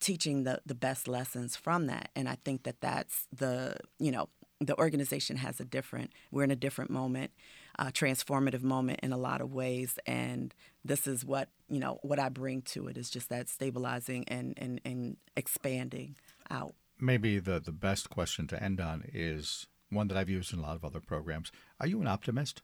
[0.00, 2.08] teaching the, the best lessons from that.
[2.16, 4.30] And I think that that's the, you know,
[4.60, 7.30] the organization has a different, we're in a different moment,
[7.78, 9.98] uh, transformative moment in a lot of ways.
[10.06, 10.54] And
[10.84, 14.54] this is what, you know, what I bring to it is just that stabilizing and,
[14.56, 16.16] and, and expanding
[16.50, 16.74] out.
[17.00, 20.62] maybe the, the best question to end on is one that I've used in a
[20.62, 21.50] lot of other programs.
[21.80, 22.62] Are you an optimist?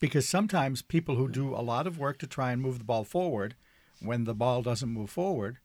[0.00, 3.04] Because sometimes people who do a lot of work to try and move the ball
[3.04, 3.54] forward,
[4.00, 5.58] when the ball doesn't move forward,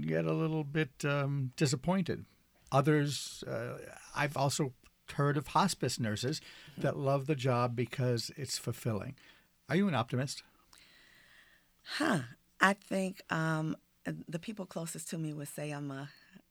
[0.00, 2.24] get a little bit um, disappointed.
[2.72, 3.78] Others, uh,
[4.14, 4.72] I've also
[5.14, 6.40] heard of hospice nurses
[6.78, 9.14] that love the job because it's fulfilling.
[9.68, 10.42] Are you an optimist?
[11.82, 12.20] Huh.
[12.60, 13.76] I think um,
[14.28, 16.08] the people closest to me would say I'm a,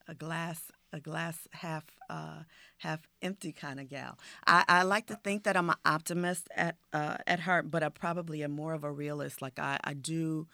[0.08, 2.44] a glass a glass half uh,
[2.78, 4.18] half empty kind of gal.
[4.48, 7.90] I, I, like to think that I'm an optimist at uh, at heart, but I
[7.90, 9.42] probably am more of a realist.
[9.42, 10.48] Like I, I do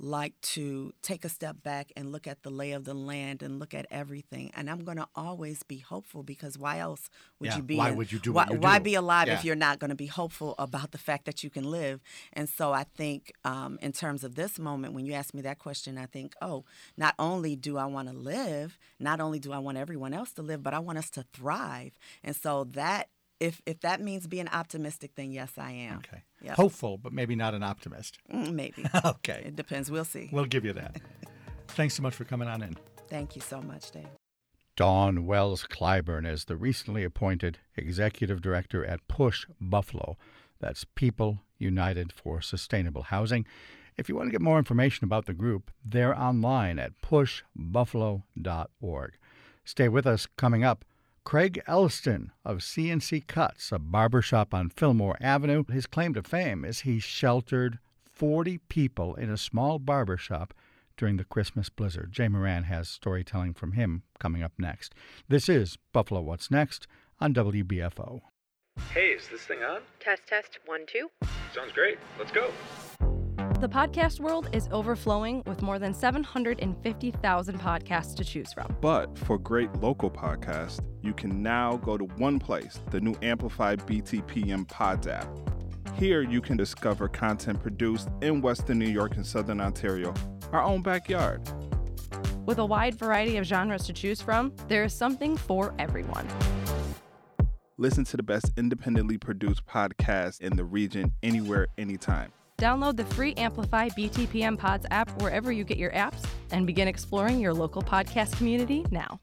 [0.00, 3.58] like to take a step back and look at the lay of the land and
[3.58, 4.50] look at everything.
[4.54, 7.76] And I'm going to always be hopeful because why else would yeah, you be?
[7.76, 8.32] Why in, would you do?
[8.32, 8.84] Why, you why do?
[8.84, 9.34] be alive yeah.
[9.34, 12.00] if you're not going to be hopeful about the fact that you can live?
[12.32, 15.58] And so I think, um, in terms of this moment, when you ask me that
[15.58, 16.64] question, I think, oh,
[16.96, 20.42] not only do I want to live, not only do I want everyone else to
[20.42, 21.92] live, but I want us to thrive.
[22.22, 23.08] And so that
[23.40, 25.98] if if that means being optimistic, then yes, I am.
[25.98, 26.22] Okay.
[26.42, 26.56] Yep.
[26.56, 28.18] Hopeful, but maybe not an optimist.
[28.32, 28.84] Mm, maybe.
[29.04, 29.42] okay.
[29.46, 29.90] It depends.
[29.90, 30.28] We'll see.
[30.32, 31.00] We'll give you that.
[31.68, 32.76] Thanks so much for coming on in.
[33.08, 34.08] Thank you so much, Dave.
[34.76, 40.16] Dawn Wells Clyburn is the recently appointed executive director at Push Buffalo.
[40.60, 43.44] That's People United for Sustainable Housing.
[43.96, 49.12] If you want to get more information about the group, they're online at pushbuffalo.org.
[49.64, 50.84] Stay with us coming up.
[51.28, 55.62] Craig Elston of C&C Cuts, a barbershop on Fillmore Avenue.
[55.70, 57.78] His claim to fame is he sheltered
[58.10, 60.54] 40 people in a small barbershop
[60.96, 62.12] during the Christmas blizzard.
[62.12, 64.94] Jay Moran has storytelling from him coming up next.
[65.28, 66.86] This is Buffalo What's Next
[67.20, 68.22] on WBFO.
[68.94, 69.82] Hey, is this thing on?
[70.00, 71.10] Test, test, one, two.
[71.54, 71.98] Sounds great.
[72.18, 72.50] Let's go.
[73.60, 78.76] The podcast world is overflowing with more than 750,000 podcasts to choose from.
[78.80, 83.80] But for great local podcasts, you can now go to one place, the new Amplified
[83.80, 85.26] BTPM Pods app.
[85.96, 90.14] Here you can discover content produced in Western New York and Southern Ontario,
[90.52, 91.42] our own backyard.
[92.46, 96.28] With a wide variety of genres to choose from, there is something for everyone.
[97.76, 102.30] Listen to the best independently produced podcasts in the region anywhere, anytime.
[102.58, 107.38] Download the free Amplify BTPM Pods app wherever you get your apps and begin exploring
[107.38, 109.20] your local podcast community now.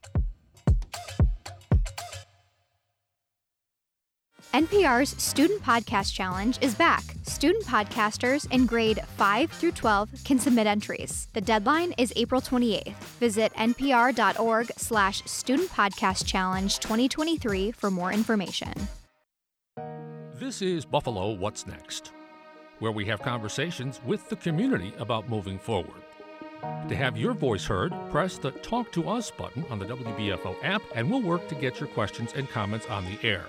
[4.54, 7.04] NPR's Student Podcast Challenge is back.
[7.24, 11.28] Student podcasters in grade 5 through 12 can submit entries.
[11.34, 12.94] The deadline is April 28th.
[13.20, 18.72] Visit npr.org slash student podcast challenge 2023 for more information.
[20.38, 22.12] This is Buffalo What's Next,
[22.78, 26.02] where we have conversations with the community about moving forward.
[26.88, 30.82] To have your voice heard, press the Talk to Us button on the WBFO app,
[30.94, 33.44] and we'll work to get your questions and comments on the air.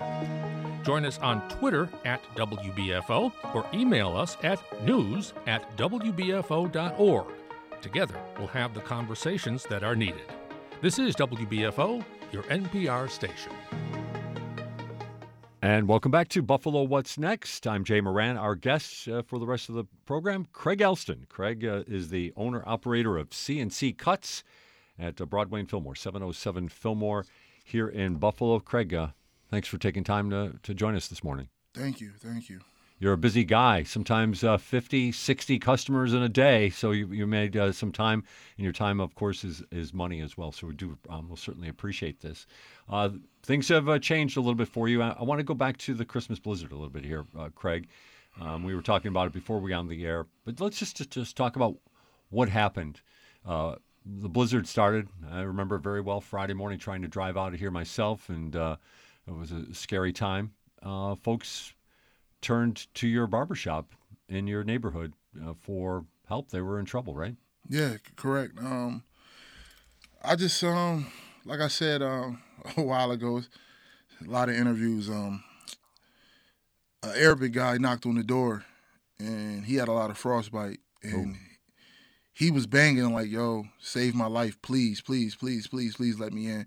[0.84, 7.26] Join us on Twitter at WBFO or email us at news at WBFO.org.
[7.80, 10.32] Together, we'll have the conversations that are needed.
[10.80, 13.52] This is WBFO, your NPR station.
[15.60, 17.66] And welcome back to Buffalo What's Next.
[17.66, 18.36] I'm Jay Moran.
[18.36, 21.26] Our guest uh, for the rest of the program, Craig Elston.
[21.28, 24.44] Craig uh, is the owner operator of C&C Cuts
[25.00, 27.26] at uh, Broadway and Fillmore, 707 Fillmore
[27.64, 28.60] here in Buffalo.
[28.60, 29.08] Craig, uh,
[29.50, 31.48] thanks for taking time to, to join us this morning.
[31.74, 32.12] Thank you.
[32.20, 32.60] Thank you.
[33.00, 36.70] You're a busy guy, sometimes uh, 50, 60 customers in a day.
[36.70, 38.22] So you, you made uh, some time,
[38.56, 40.50] and your time, of course, is, is money as well.
[40.50, 42.46] So we do um, we'll certainly appreciate this.
[42.88, 43.10] Uh,
[43.42, 45.02] things have uh, changed a little bit for you.
[45.02, 47.48] I, I want to go back to the Christmas blizzard a little bit here, uh,
[47.54, 47.88] Craig.
[48.40, 51.10] Um, we were talking about it before we got on the air, but let's just,
[51.10, 51.76] just, talk about
[52.30, 53.00] what happened.
[53.44, 55.08] Uh, the blizzard started.
[55.30, 59.34] I remember very well Friday morning trying to drive out of here myself, and it
[59.34, 60.52] was a scary time.
[60.82, 61.74] folks
[62.40, 63.92] turned to your barbershop
[64.28, 66.50] in your neighborhood uh, for help.
[66.50, 67.36] They were in trouble, right?
[67.68, 68.58] Yeah, correct.
[68.58, 69.02] Um,
[70.22, 71.06] I just um,
[71.44, 72.42] like I said um,
[72.76, 73.42] a while ago,
[74.26, 75.08] a lot of interviews.
[75.08, 75.42] Um,
[77.02, 78.64] an Arabic guy knocked on the door,
[79.18, 81.38] and he had a lot of frostbite, and Ooh.
[82.32, 86.46] he was banging like, "Yo, save my life, please, please, please, please, please, let me
[86.46, 86.66] in."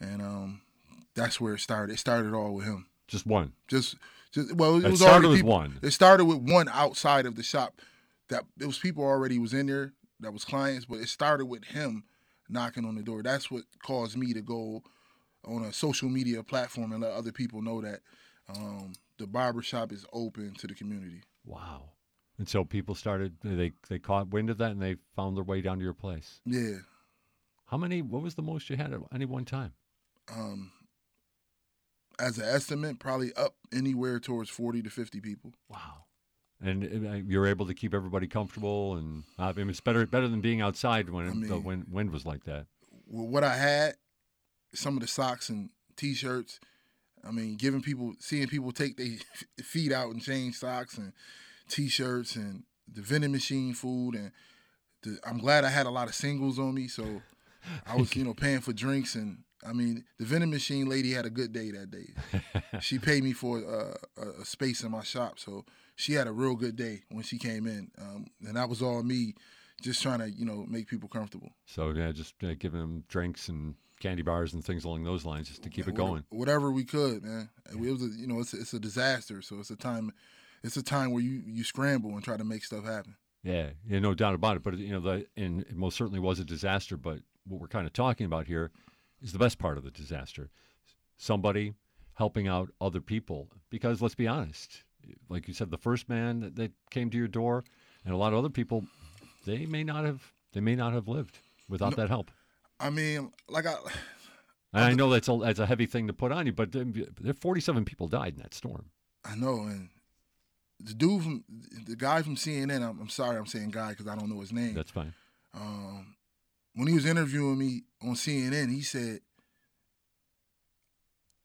[0.00, 0.60] And um,
[1.14, 1.94] that's where it started.
[1.94, 2.86] It started all with him.
[3.08, 3.52] Just one.
[3.68, 3.96] Just
[4.32, 5.78] just, well, it, it was started already with one.
[5.82, 7.80] It started with one outside of the shop.
[8.28, 9.92] That it was people already was in there.
[10.20, 12.04] That was clients, but it started with him
[12.48, 13.22] knocking on the door.
[13.22, 14.82] That's what caused me to go
[15.46, 18.00] on a social media platform and let other people know that
[18.48, 21.22] um, the barbershop is open to the community.
[21.44, 21.90] Wow.
[22.38, 25.60] And so people started they they caught wind of that and they found their way
[25.62, 26.40] down to your place.
[26.44, 26.78] Yeah.
[27.66, 28.02] How many?
[28.02, 29.72] What was the most you had at any one time?
[30.32, 30.72] Um,
[32.18, 35.54] as an estimate, probably up anywhere towards forty to fifty people.
[35.68, 36.04] Wow.
[36.60, 40.28] And uh, you're able to keep everybody comfortable, and uh, I mean, it's better better
[40.28, 42.66] than being outside when I the wind, wind was like that.
[43.06, 43.96] Well, what I had,
[44.76, 46.60] some of the socks and t-shirts.
[47.26, 49.16] I mean, giving people, seeing people take their
[49.64, 51.12] feet out and change socks and
[51.68, 52.62] t-shirts and
[52.92, 54.30] the vending machine food and
[55.02, 57.22] the, I'm glad I had a lot of singles on me, so
[57.86, 61.26] I was you know paying for drinks and I mean the vending machine lady had
[61.26, 62.14] a good day that day.
[62.80, 65.64] she paid me for uh, a, a space in my shop, so
[65.96, 69.02] she had a real good day when she came in, um, and that was all
[69.02, 69.34] me,
[69.82, 71.50] just trying to you know make people comfortable.
[71.66, 75.48] So yeah, just uh, giving them drinks and candy bars and things along those lines,
[75.48, 76.24] just to keep it going.
[76.30, 77.48] whatever we could, man.
[77.70, 80.12] It was a, you know it's a, it's a disaster, so it's a time
[80.62, 83.16] it's a time where you you scramble and try to make stuff happen.
[83.42, 84.62] Yeah, yeah, no doubt about it.
[84.62, 86.96] But you know, the and it most certainly was a disaster.
[86.96, 88.70] But what we're kind of talking about here
[89.22, 90.50] is the best part of the disaster:
[91.16, 91.74] somebody
[92.14, 93.48] helping out other people.
[93.70, 94.82] Because let's be honest,
[95.28, 97.64] like you said, the first man that, that came to your door,
[98.04, 98.84] and a lot of other people,
[99.44, 101.38] they may not have they may not have lived
[101.68, 101.96] without No.
[102.02, 102.30] that help.
[102.78, 103.76] I mean, like I
[104.72, 107.84] I know that's a that's a heavy thing to put on you, but there 47
[107.84, 108.90] people died in that storm.
[109.24, 109.88] I know, and
[110.80, 111.44] the dude from
[111.86, 112.82] the guy from CNN.
[112.82, 114.74] I'm, I'm sorry, I'm saying guy because I don't know his name.
[114.74, 115.14] That's fine.
[115.54, 116.16] Um,
[116.74, 119.20] when he was interviewing me on CNN, he said,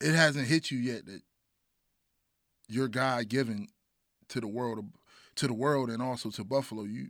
[0.01, 1.21] "It hasn't hit you yet that
[2.67, 3.69] your God given
[4.29, 4.85] to the world,
[5.35, 6.83] to the world, and also to Buffalo.
[6.83, 7.09] You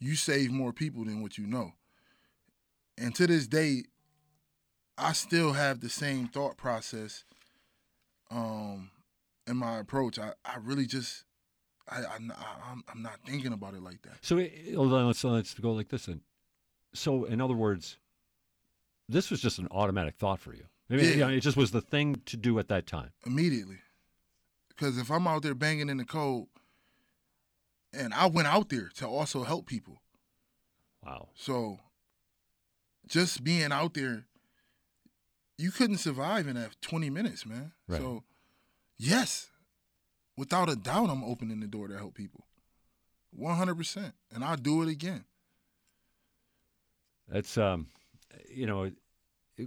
[0.00, 1.74] you save more people than what you know."
[2.96, 3.84] And to this day,
[4.96, 7.24] I still have the same thought process
[8.30, 8.90] um,
[9.46, 10.18] in my approach.
[10.18, 11.24] I, I really just
[11.88, 14.18] I, I I'm, I'm not thinking about it like that.
[14.22, 16.20] So it- hold on, let's let's go like this then.
[16.94, 17.98] So in other words,
[19.08, 20.64] this was just an automatic thought for you.
[20.90, 21.10] I mean, Yeah.
[21.10, 23.10] you know, it just was the thing to do at that time.
[23.26, 23.78] immediately.
[24.68, 26.48] Because if I'm out there banging in the cold,
[27.92, 30.02] and I went out there to also help people.
[31.04, 31.28] Wow.
[31.34, 31.78] So
[33.06, 34.24] just being out there,
[35.58, 37.72] you couldn't survive in that 20 minutes, man.
[37.86, 38.00] Right.
[38.00, 38.24] So,
[38.98, 39.50] yes,
[40.36, 42.46] without a doubt, I'm opening the door to help people.
[43.38, 44.12] 100%.
[44.34, 45.24] And I'll do it again.
[47.28, 47.86] That's um,
[48.50, 48.90] you know,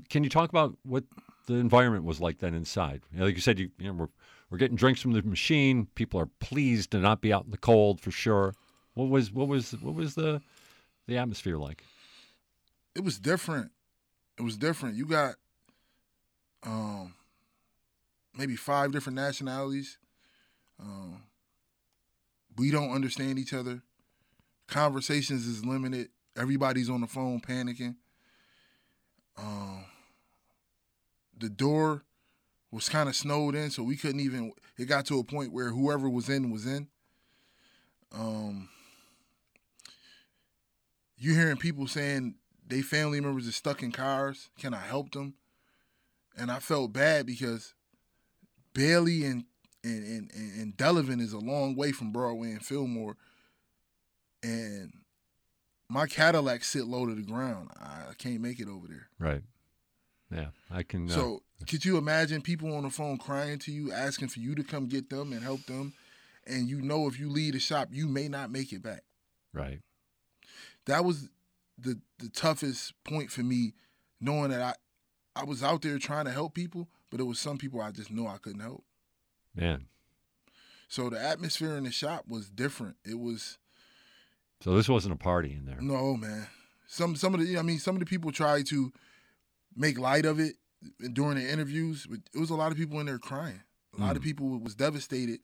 [0.09, 1.03] can you talk about what
[1.47, 3.01] the environment was like then inside?
[3.11, 4.09] You know, like you said, you, you know, we're
[4.49, 5.87] we're getting drinks from the machine.
[5.95, 8.53] People are pleased to not be out in the cold for sure.
[8.93, 10.41] What was what was what was the
[11.07, 11.83] the atmosphere like?
[12.97, 13.69] It was different.
[14.39, 14.95] It was different.
[14.95, 15.35] You got
[16.63, 17.13] um
[18.35, 19.99] maybe five different nationalities.
[20.79, 21.21] Um
[22.57, 23.83] we don't understand each other.
[24.67, 26.09] Conversations is limited.
[26.35, 27.95] Everybody's on the phone panicking.
[29.37, 29.85] Um
[31.39, 32.03] the door
[32.71, 35.69] was kind of snowed in, so we couldn't even it got to a point where
[35.69, 36.87] whoever was in was in.
[38.11, 38.69] Um
[41.19, 42.33] you hearing people saying
[42.67, 44.49] they family members are stuck in cars.
[44.57, 45.35] Can I help them?
[46.37, 47.73] And I felt bad because
[48.73, 49.45] Bailey and
[49.83, 53.15] and and, and, Delavan is a long way from Broadway and Fillmore,
[54.43, 54.91] and
[55.89, 57.69] my Cadillac sit low to the ground.
[57.79, 59.07] I can't make it over there.
[59.17, 59.43] Right.
[60.29, 61.09] Yeah, I can.
[61.09, 64.55] Uh, So could you imagine people on the phone crying to you, asking for you
[64.55, 65.93] to come get them and help them,
[66.45, 69.03] and you know if you leave the shop, you may not make it back.
[69.53, 69.79] right.
[70.85, 71.29] that was
[71.77, 73.73] the the toughest point for me,
[74.19, 74.73] knowing that I
[75.41, 78.11] I was out there trying to help people, but it was some people I just
[78.11, 78.83] know I couldn't help.
[79.55, 79.85] Man.
[80.89, 82.95] So the atmosphere in the shop was different.
[83.05, 83.57] It was
[84.61, 85.79] So this wasn't a party in there.
[85.81, 86.47] no man.
[86.87, 88.91] Some some of the I mean some of the people tried to
[89.75, 90.55] make light of it
[91.13, 93.61] during the interviews, but it was a lot of people in there crying.
[93.97, 94.25] A lot of Mm.
[94.25, 95.39] people was devastated,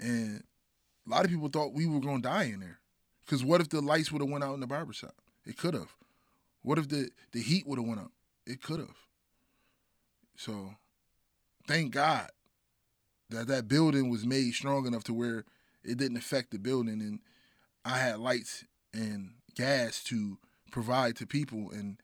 [0.00, 0.42] and
[1.06, 2.80] a lot of people thought we were gonna die in there.
[3.24, 5.14] Because what if the lights would have went out in the barbershop?
[5.44, 5.94] It could have.
[6.62, 8.12] What if the the heat would have went up?
[8.46, 8.96] It could have.
[10.36, 10.74] So,
[11.66, 12.30] thank God
[13.30, 15.44] that that building was made strong enough to where
[15.84, 17.20] it didn't affect the building, and
[17.84, 20.38] I had lights and gas to
[20.70, 21.98] provide to people, and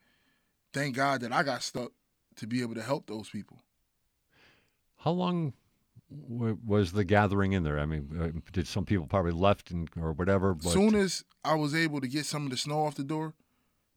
[0.73, 1.91] thank God that I got stuck
[2.37, 3.57] to be able to help those people.
[4.97, 5.53] How long
[6.09, 7.79] was the gathering in there?
[7.79, 10.53] I mean, uh, did some people probably left and or whatever?
[10.53, 13.03] But as soon as I was able to get some of the snow off the
[13.03, 13.33] door,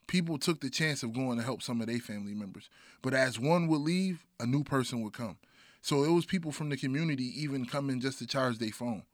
[0.06, 2.68] people took the chance of going to help some of their family members.
[3.00, 5.38] But as one would leave, a new person would come.
[5.80, 9.04] So it was people from the community even coming just to charge their phone.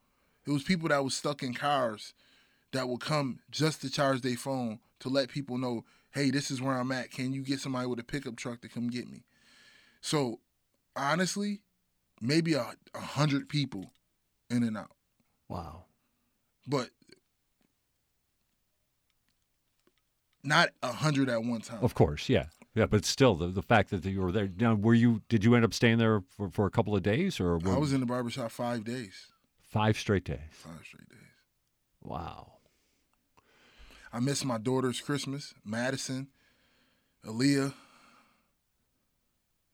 [0.46, 2.14] It was people that was stuck in cars
[2.72, 6.60] that would come just to charge their phone to let people know, hey, this is
[6.60, 7.10] where I'm at.
[7.10, 9.24] Can you get somebody with a pickup truck to come get me?
[10.00, 10.40] So
[10.96, 11.60] honestly,
[12.20, 13.92] maybe a, a hundred people
[14.50, 14.92] in and out.
[15.48, 15.84] Wow.
[16.66, 16.90] But
[20.42, 21.78] not a hundred at one time.
[21.82, 22.46] Of course, yeah.
[22.74, 24.48] Yeah, but still, the, the fact that you were there.
[24.56, 25.22] Now, were you?
[25.28, 27.78] Did you end up staying there for, for a couple of days, or were, I
[27.78, 29.26] was in the barbershop five days.
[29.62, 30.38] five straight days?
[30.52, 31.18] Five straight days.
[32.02, 32.52] Wow.
[34.12, 36.28] I missed my daughter's Christmas, Madison,
[37.26, 37.72] Aaliyah.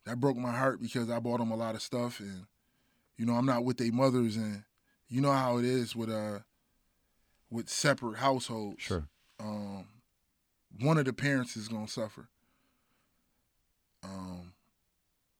[0.05, 2.45] That broke my heart because I bought them a lot of stuff, and
[3.17, 4.63] you know I'm not with their mothers, and
[5.07, 6.39] you know how it is with uh
[7.49, 8.81] with separate households.
[8.81, 9.07] Sure.
[9.39, 9.87] Um,
[10.79, 12.27] one of the parents is gonna suffer.
[14.03, 14.53] Um,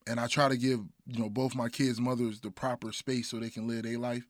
[0.07, 3.39] and I try to give you know both my kids' mothers the proper space so
[3.39, 4.25] they can live their life.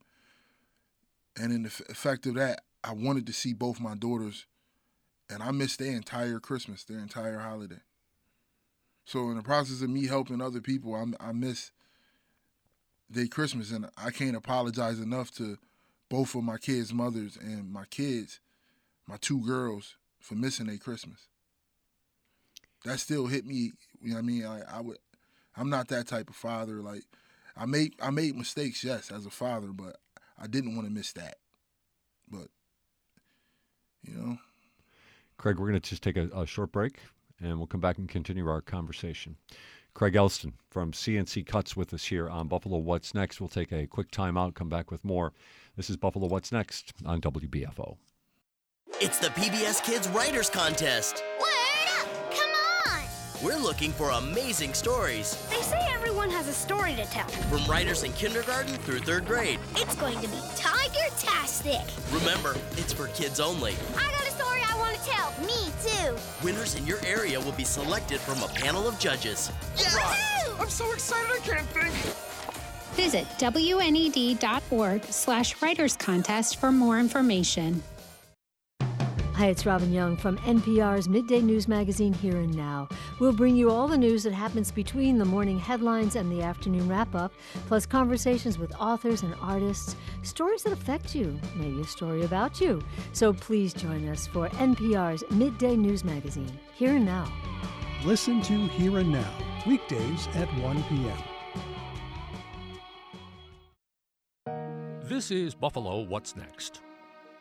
[1.38, 4.46] And in the effect of that, I wanted to see both my daughters,
[5.30, 7.80] and I missed their entire Christmas, their entire holiday.
[9.06, 11.70] So in the process of me helping other people, I, I miss
[13.08, 15.58] their Christmas, and I can't apologize enough to
[16.08, 18.40] both of my kids' mothers and my kids,
[19.06, 21.28] my two girls, for missing their Christmas.
[22.84, 23.72] That still hit me.
[24.02, 24.44] You know what I mean?
[24.44, 24.98] I, I would.
[25.56, 26.82] I'm not that type of father.
[26.82, 27.02] Like
[27.56, 29.96] I made I made mistakes, yes, as a father, but
[30.36, 31.36] I didn't want to miss that.
[32.28, 32.48] But
[34.02, 34.38] you know,
[35.38, 36.98] Craig, we're going to just take a, a short break,
[37.40, 39.36] and we'll come back and continue our conversation.
[39.94, 43.40] Craig Elston from C&C Cuts with us here on Buffalo What's Next.
[43.40, 45.32] We'll take a quick time out, come back with more.
[45.76, 47.96] This is Buffalo What's Next on WBFO.
[49.00, 51.22] It's the PBS Kids Writers Contest.
[51.40, 52.08] Word up!
[52.30, 52.50] Come
[52.92, 53.02] on!
[53.42, 57.28] We're looking for amazing stories They say everyone has a story to tell.
[57.28, 59.58] from writers in kindergarten through third grade.
[59.76, 61.82] It's going to be tiger-tastic.
[62.12, 63.74] Remember, it's for kids only.
[63.94, 64.15] I got a story I want to tell.
[65.40, 66.16] Me too.
[66.42, 69.50] Winners in your area will be selected from a panel of judges.
[70.58, 71.92] I'm so excited I can't think.
[72.94, 77.82] Visit WNED.org slash writers contest for more information.
[79.36, 82.88] Hi, it's Robin Young from NPR's Midday News Magazine Here and Now.
[83.18, 86.88] We'll bring you all the news that happens between the morning headlines and the afternoon
[86.88, 87.34] wrap up,
[87.66, 92.80] plus conversations with authors and artists, stories that affect you, maybe a story about you.
[93.12, 97.30] So please join us for NPR's Midday News Magazine Here and Now.
[98.06, 99.34] Listen to Here and Now,
[99.66, 101.18] weekdays at 1 p.m.
[105.02, 106.80] This is Buffalo What's Next,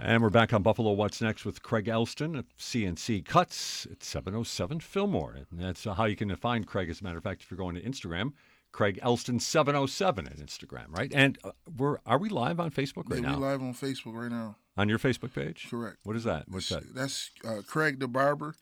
[0.00, 4.80] And we're back on Buffalo What's Next with Craig Elston of C&C Cuts at 707
[4.80, 5.38] Fillmore.
[5.50, 7.58] And that's uh, how you can find Craig, as a matter of fact, if you're
[7.58, 8.32] going to Instagram.
[8.72, 11.10] Craig Elston 707 at Instagram, right?
[11.14, 13.38] And uh, we're are we live on Facebook right yeah, now?
[13.38, 14.56] we live on Facebook right now.
[14.76, 15.66] On your Facebook page?
[15.70, 15.96] Correct.
[16.04, 16.44] What is that?
[16.48, 16.94] What's that?
[16.94, 18.54] That's uh, Craig the Barber,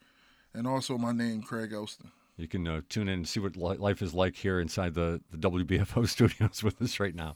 [0.53, 2.11] and also my name, Craig Elston.
[2.37, 5.21] You can uh, tune in and see what li- life is like here inside the,
[5.31, 7.35] the WBFO studios with us right now.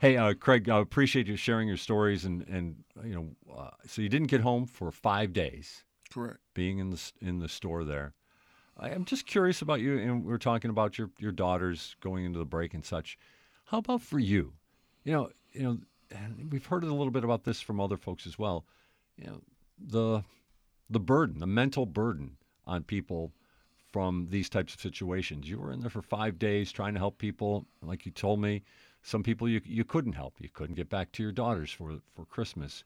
[0.00, 4.02] Hey, uh, Craig, I appreciate you sharing your stories and and you know, uh, so
[4.02, 5.84] you didn't get home for five days.
[6.12, 6.38] Correct.
[6.54, 8.14] Being in the in the store there,
[8.76, 9.98] I am just curious about you.
[9.98, 13.16] And we are talking about your your daughters going into the break and such.
[13.66, 14.54] How about for you?
[15.04, 15.78] You know, you know,
[16.10, 18.64] and we've heard a little bit about this from other folks as well.
[19.16, 19.40] You know,
[19.78, 20.24] the
[20.90, 23.32] the burden, the mental burden on people
[23.92, 25.48] from these types of situations.
[25.48, 27.66] You were in there for five days trying to help people.
[27.82, 28.62] Like you told me,
[29.02, 30.34] some people you you couldn't help.
[30.38, 32.84] You couldn't get back to your daughters for for Christmas.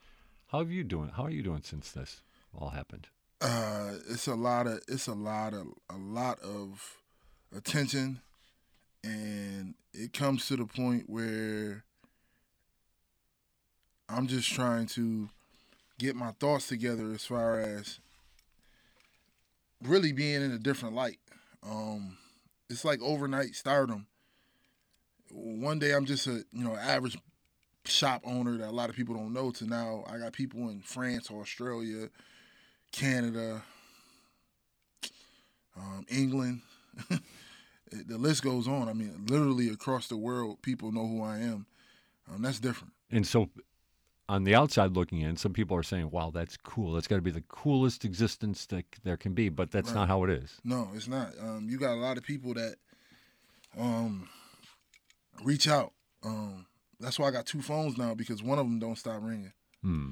[0.49, 1.11] How are you doing?
[1.11, 2.23] How are you doing since this
[2.55, 3.09] all happened?
[3.41, 6.97] Uh, it's a lot of it's a lot of a lot of
[7.55, 8.21] attention,
[9.05, 11.85] and it comes to the point where
[14.09, 15.29] I'm just trying to
[15.99, 17.99] get my thoughts together as far as
[19.87, 21.19] really being in a different light.
[21.63, 22.17] Um,
[22.69, 24.07] it's like overnight stardom.
[25.31, 27.19] One day I'm just a you know average
[27.85, 29.51] shop owner that a lot of people don't know.
[29.53, 32.09] To now I got people in France, Australia,
[32.93, 33.63] Canada,
[35.77, 36.63] um, England.
[37.91, 38.89] the list goes on.
[38.89, 41.67] I mean, literally across the world, people know who I am.
[42.33, 42.93] Um, that's different.
[43.11, 43.49] And so,
[44.29, 46.93] on the outside looking in, some people are saying, "Wow, that's cool.
[46.93, 49.95] That's got to be the coolest existence that there can be." But that's Right.
[49.97, 50.61] not how it is.
[50.65, 51.33] No, it's not.
[51.41, 52.77] Um, you got a lot of people that
[53.79, 54.29] um,
[55.45, 55.93] reach out.
[56.25, 56.67] Um,
[56.99, 59.53] that's why I got two phones now because one of them don't stop ringing.
[59.83, 60.11] Hmm.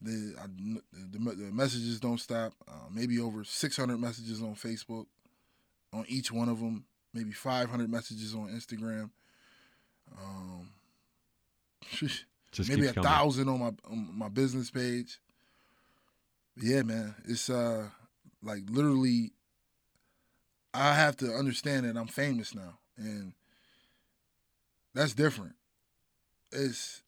[0.00, 0.46] The, I,
[0.92, 2.52] the, the messages don't stop.
[2.68, 5.06] Uh, maybe over 600 messages on Facebook
[5.92, 6.84] on each one of them.
[7.14, 9.10] Maybe 500 messages on Instagram.
[10.16, 10.68] Um,
[12.58, 13.08] Just maybe a coming.
[13.08, 15.18] thousand on my on my business page.
[16.56, 17.88] Yeah, man, it's uh
[18.42, 19.32] like literally.
[20.74, 23.32] I have to understand that I'm famous now, and
[24.94, 25.54] that's different.
[26.52, 27.02] It's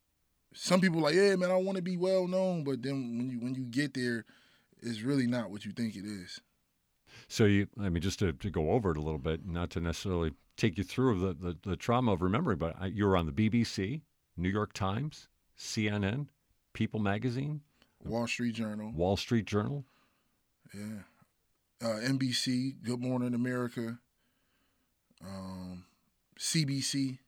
[0.55, 3.39] some people like, yeah, man, I want to be well known, but then when you
[3.39, 4.25] when you get there,
[4.81, 6.41] it's really not what you think it is.
[7.29, 9.81] So you, I mean, just to, to go over it a little bit, not to
[9.81, 13.27] necessarily take you through the, the, the trauma of remembering, but I, you were on
[13.27, 14.03] the BBC,
[14.37, 15.29] New York Times,
[15.61, 16.27] CNN,
[16.73, 17.61] People Magazine,
[18.03, 19.85] Wall Street Journal, Wall Street Journal.
[20.75, 21.03] yeah,
[21.83, 23.99] uh, NBC, Good Morning America,
[25.23, 25.85] um,
[26.39, 27.19] CBC,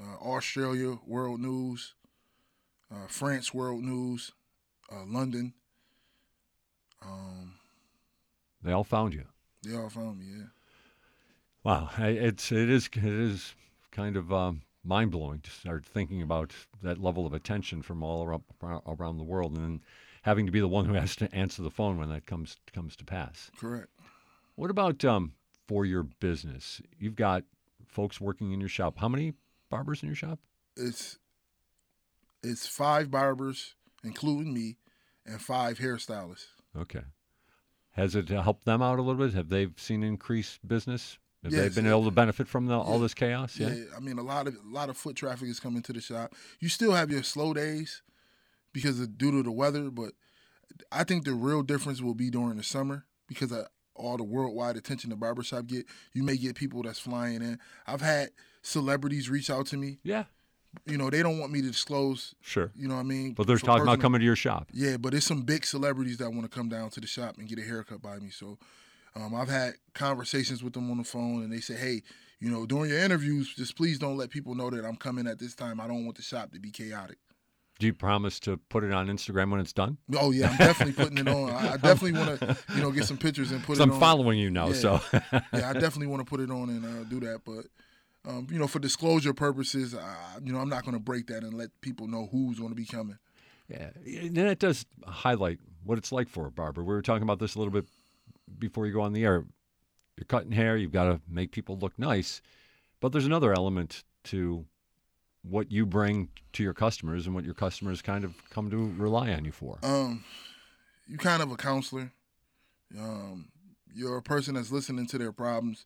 [0.00, 1.94] uh, Australia World News,
[2.90, 4.32] uh, France World News,
[4.90, 5.52] uh, London.
[7.04, 7.54] Um,
[8.62, 9.24] They all found you.
[9.62, 10.26] they all found me.
[10.34, 10.44] Yeah.
[11.62, 13.54] Wow, it's it is it is
[13.90, 16.52] kind of um, mind blowing to start thinking about
[16.82, 18.44] that level of attention from all around,
[18.86, 19.80] around the world, and then
[20.22, 22.96] having to be the one who has to answer the phone when that comes comes
[22.96, 23.50] to pass.
[23.58, 23.88] Correct.
[24.54, 25.32] What about um,
[25.66, 26.80] for your business?
[26.98, 27.44] You've got
[27.86, 28.98] folks working in your shop.
[28.98, 29.34] How many
[29.70, 30.38] barbers in your shop?
[30.76, 31.18] It's
[32.42, 33.74] it's five barbers,
[34.04, 34.76] including me,
[35.26, 36.46] and five hairstylists.
[36.76, 37.02] Okay.
[37.92, 39.34] Has it helped them out a little bit?
[39.34, 41.18] Have they seen increased business?
[41.42, 43.58] Have they Yes, been able to benefit from the, all this chaos?
[43.58, 43.68] Yeah.
[43.68, 46.00] Yeah, I mean a lot of a lot of foot traffic is coming to the
[46.00, 46.34] shop.
[46.58, 48.02] You still have your slow days
[48.72, 50.12] because of due to the weather, but
[50.90, 54.76] I think the real difference will be during the summer because of all the worldwide
[54.76, 55.86] attention the barbershop get.
[56.12, 57.58] You may get people that's flying in.
[57.86, 58.30] I've had
[58.62, 59.98] celebrities reach out to me.
[60.02, 60.24] Yeah.
[60.86, 62.34] You know, they don't want me to disclose.
[62.40, 62.70] Sure.
[62.76, 63.32] You know what I mean?
[63.32, 64.68] But they're talking about coming to your shop.
[64.72, 67.48] Yeah, but there's some big celebrities that want to come down to the shop and
[67.48, 68.30] get a haircut by me.
[68.30, 68.58] So
[69.18, 72.02] um, I've had conversations with them on the phone, and they say, "Hey,
[72.40, 75.38] you know, during your interviews, just please don't let people know that I'm coming at
[75.38, 75.80] this time.
[75.80, 77.18] I don't want the shop to be chaotic."
[77.78, 79.98] Do you promise to put it on Instagram when it's done?
[80.18, 81.50] Oh yeah, I'm definitely putting it on.
[81.52, 84.00] I, definitely want to, you know, get some pictures and put So it I'm on.
[84.00, 84.72] following you now, Yeah.
[84.74, 85.00] so.
[85.12, 87.42] yeah, I definitely want to put it on and uh, do that.
[87.44, 87.66] But
[88.28, 91.44] um, you know, for disclosure purposes, I, you know, I'm not going to break that
[91.44, 93.18] and let people know who's going to be coming.
[93.68, 96.82] Yeah, and that does highlight what it's like for a barber.
[96.82, 97.86] We were talking about this a little bit
[98.58, 99.44] before you go on the air.
[100.16, 102.42] You're cutting hair, you've got to make people look nice,
[103.00, 104.66] but there's another element to
[105.42, 109.32] what you bring to your customers and what your customers kind of come to rely
[109.32, 109.78] on you for.
[109.82, 110.24] Um,
[111.06, 112.12] you kind of a counselor.
[112.98, 113.48] Um,
[113.94, 115.84] you're a person that's listening to their problems.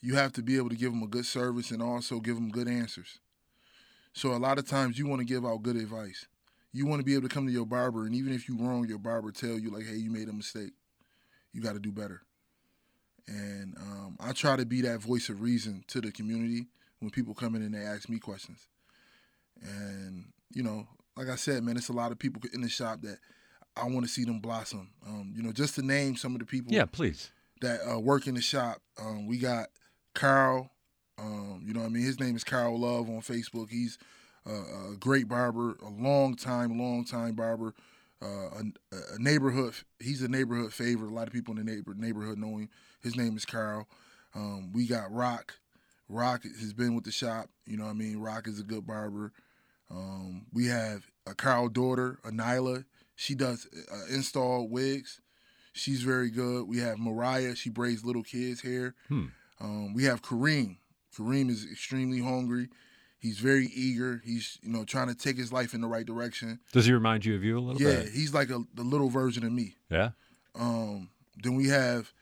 [0.00, 2.50] You have to be able to give them a good service and also give them
[2.50, 3.18] good answers.
[4.12, 6.26] So a lot of times you want to give out good advice.
[6.72, 8.86] You want to be able to come to your barber, and even if you're wrong,
[8.86, 10.72] your barber tell you like, "Hey, you made a mistake.
[11.52, 12.22] You got to do better."
[13.26, 16.66] And um, I try to be that voice of reason to the community
[16.98, 18.68] when people come in and they ask me questions.
[19.62, 20.86] And you know,
[21.16, 23.18] like I said, man, it's a lot of people in the shop that
[23.76, 24.90] I want to see them blossom.
[25.06, 26.72] Um, you know, just to name some of the people.
[26.72, 27.30] Yeah, please.
[27.60, 28.80] That uh, work in the shop.
[28.98, 29.68] Um, we got
[30.14, 30.70] Carl.
[31.18, 33.68] Um, you know, what I mean, his name is Carl Love on Facebook.
[33.68, 33.98] He's
[34.48, 37.74] uh, a great barber, a long time, long time barber.
[38.22, 38.26] Uh,
[38.92, 39.74] a, a neighborhood.
[39.98, 41.10] He's a neighborhood favorite.
[41.10, 42.68] A lot of people in the neighbor, neighborhood know him.
[43.02, 43.88] His name is Carl.
[44.34, 45.54] Um, we got Rock.
[46.08, 47.48] Rock has been with the shop.
[47.66, 48.18] You know what I mean?
[48.18, 49.32] Rock is a good barber.
[49.90, 52.84] Um, we have a Carl daughter, Anila.
[53.16, 55.20] She does uh, install wigs.
[55.72, 56.68] She's very good.
[56.68, 57.54] We have Mariah.
[57.54, 58.94] She braids little kids' hair.
[59.08, 59.26] Hmm.
[59.60, 60.76] Um, we have Kareem.
[61.16, 62.68] Kareem is extremely hungry.
[63.20, 64.22] He's very eager.
[64.24, 66.58] He's you know trying to take his life in the right direction.
[66.72, 68.06] Does he remind you of you a little yeah, bit?
[68.06, 69.74] Yeah, he's like a the little version of me.
[69.90, 70.10] Yeah.
[70.54, 71.10] Um,
[71.42, 72.12] then we have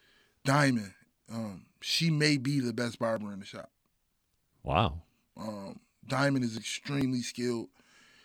[0.44, 0.92] Diamond.
[1.32, 3.70] Um, she may be the best barber in the shop.
[4.64, 5.02] Wow.
[5.36, 7.68] Um, Diamond is extremely skilled.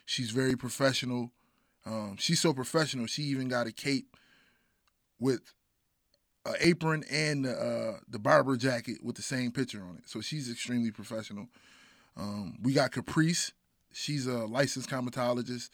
[0.06, 1.32] She's very professional.
[1.86, 3.06] Um, she's so professional.
[3.06, 4.18] She even got a cape
[5.20, 5.54] with
[6.46, 10.10] an apron and uh, the barber jacket with the same picture on it.
[10.10, 11.48] So she's extremely professional.
[12.18, 13.52] Um, we got Caprice.
[13.94, 15.70] She's a licensed cosmetologist.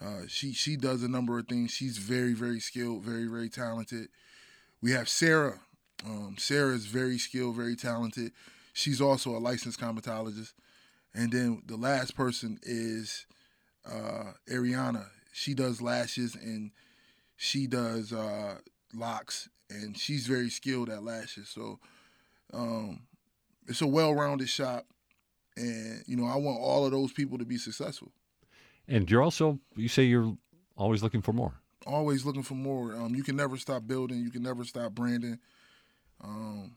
[0.00, 1.70] Uh, she she does a number of things.
[1.70, 4.08] She's very very skilled, very very talented.
[4.80, 5.60] We have Sarah.
[6.04, 8.32] Um, Sarah is very skilled, very talented.
[8.72, 10.54] She's also a licensed cosmetologist.
[11.14, 13.26] And then the last person is
[13.84, 15.06] uh, Ariana.
[15.32, 16.70] She does lashes and
[17.36, 18.56] she does uh,
[18.94, 21.48] locks, and she's very skilled at lashes.
[21.48, 21.78] So
[22.52, 23.00] um,
[23.66, 24.86] it's a well-rounded shop,
[25.56, 28.12] and you know I want all of those people to be successful.
[28.88, 30.36] And you're also you say you're
[30.76, 31.54] always looking for more.
[31.86, 32.94] Always looking for more.
[32.94, 34.20] Um, you can never stop building.
[34.20, 35.38] You can never stop branding.
[36.22, 36.76] Um,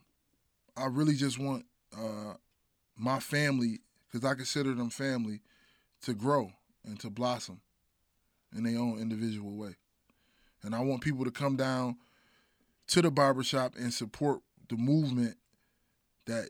[0.78, 1.66] I really just want
[1.98, 2.34] uh,
[2.98, 5.42] my family, because I consider them family,
[6.04, 6.52] to grow
[6.86, 7.62] and to blossom
[8.56, 9.76] in their own individual way.
[10.64, 11.98] And I want people to come down
[12.88, 15.38] to the barbershop and support the movement
[16.26, 16.50] that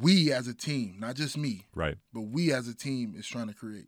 [0.00, 3.48] we as a team, not just me, right, but we as a team is trying
[3.48, 3.86] to create.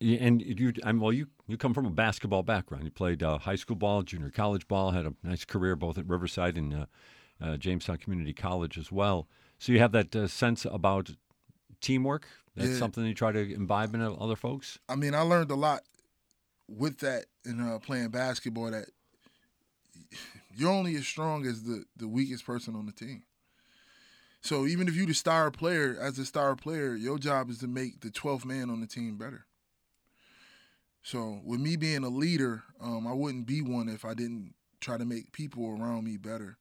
[0.00, 2.84] And you, I'm, well, you you come from a basketball background.
[2.84, 6.06] You played uh, high school ball, junior college ball, had a nice career both at
[6.06, 6.86] Riverside and uh,
[7.40, 9.26] uh, Jamestown Community College as well.
[9.58, 11.10] So you have that uh, sense about
[11.80, 12.26] teamwork.
[12.56, 12.78] That's Yeah.
[12.78, 14.78] something you try to imbibe in other folks.
[14.88, 15.82] I mean, I learned a lot
[16.68, 18.70] with that in uh, playing basketball.
[18.70, 18.86] That
[20.54, 23.22] you're only as strong as the the weakest person on the team.
[24.40, 27.68] So even if you're the star player, as a star player, your job is to
[27.68, 29.46] make the 12th man on the team better.
[31.02, 34.96] So with me being a leader, um, I wouldn't be one if I didn't try
[34.96, 36.58] to make people around me better.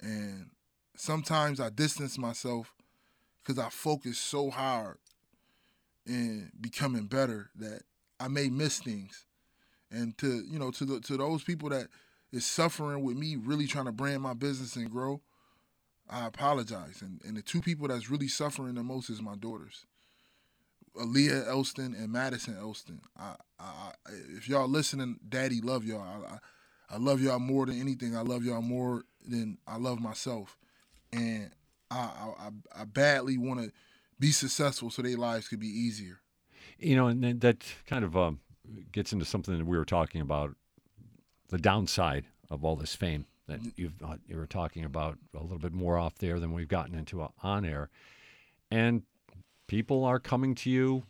[0.00, 0.50] And
[0.96, 2.74] sometimes I distance myself
[3.42, 4.98] because I focus so hard
[6.06, 7.82] in becoming better that
[8.18, 9.24] I may miss things.
[9.90, 11.86] And to you know to the, to those people that
[12.32, 15.20] is suffering with me really trying to brand my business and grow,
[16.08, 17.02] I apologize.
[17.02, 19.86] And and the two people that's really suffering the most is my daughters,
[20.96, 23.00] Aaliyah Elston and Madison Elston.
[23.18, 23.92] I, I,
[24.36, 26.24] if y'all listening, Daddy love y'all.
[26.24, 26.38] I,
[26.88, 28.16] I love y'all more than anything.
[28.16, 30.56] I love y'all more than I love myself,
[31.12, 31.50] and
[31.90, 31.96] I
[32.38, 32.50] I,
[32.80, 33.72] I- badly want to
[34.18, 36.20] be successful so their lives could be easier.
[36.78, 38.40] You know, and that kind of um,
[38.92, 40.54] gets into something that we were talking about
[41.48, 45.58] the downside of all this fame that you've uh, you were talking about a little
[45.58, 47.90] bit more off there than we've gotten into uh, on air,
[48.70, 49.02] and
[49.66, 51.04] people are coming to you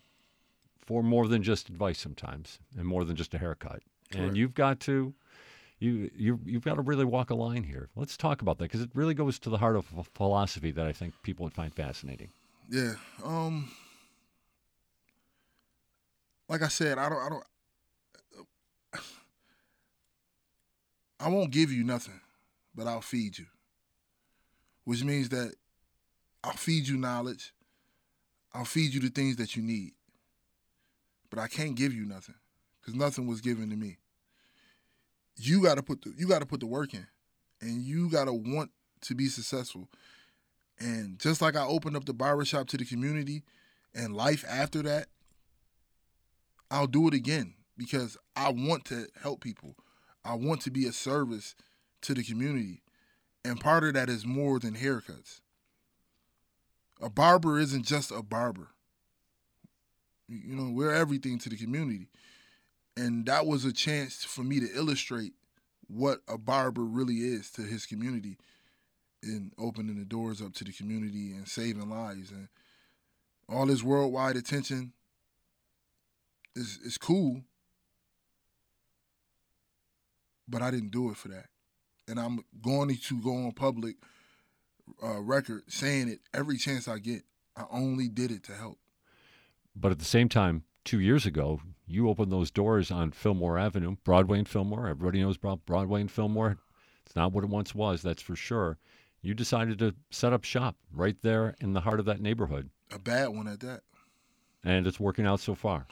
[0.85, 3.83] for more than just advice sometimes, and more than just a haircut,
[4.13, 5.15] and you've got to.
[5.79, 7.91] You, you, you've got to really walk a line here.
[7.95, 10.87] Let's talk about that because it really goes to the heart of a philosophy that
[10.87, 12.31] I think people would find fascinating.
[12.71, 12.95] Yeah.
[13.23, 13.71] Um.
[16.49, 17.19] Like I said, I don't.
[17.19, 17.45] I don't.
[21.21, 22.21] I won't give you nothing,
[22.77, 23.47] but I'll feed you.
[24.85, 25.55] Which means that
[26.45, 27.53] I'll feed you knowledge.
[28.55, 29.93] I'll feed you the things that you need.
[31.31, 32.37] But I can't give you nothing
[32.81, 33.99] because nothing was given to me.
[35.37, 37.07] You got to put the you got to put the work in,
[37.61, 38.71] and you got to want
[39.03, 39.89] to be successful.
[40.79, 43.43] And just like I opened up the barbershop to the community
[43.95, 45.09] and life after that,
[46.71, 49.75] I'll do it again because I want to help people.
[50.25, 51.55] I want to be a service
[52.03, 52.83] to the community.
[53.45, 55.41] And part of that is more than haircuts.
[57.01, 58.69] A barber isn't just a barber.
[60.29, 62.09] You know, we're everything to the community.
[62.97, 65.35] And that was a chance for me to illustrate
[65.89, 68.39] what a barber really is to his community
[69.23, 72.49] in opening the doors up to the community and saving lives and
[73.49, 74.93] all this worldwide attention
[76.55, 77.43] is is cool
[80.49, 81.47] but I didn't do it for that
[82.09, 83.97] and I'm going to go on public
[85.03, 87.23] uh, record saying it every chance I get
[87.57, 88.79] I only did it to help
[89.75, 93.97] But at the same time, two years ago, you opened those doors on Fillmore Avenue,
[94.05, 94.89] Broadway and Fillmore.
[94.89, 96.59] Everybody knows Bro- Broadway and Fillmore.
[97.05, 98.79] It's not what it once was, that's for sure.
[99.23, 102.99] You decided to set up shop right there in the heart of that neighborhood, a
[102.99, 103.83] bad one at that
[104.65, 105.87] and it's working out so far.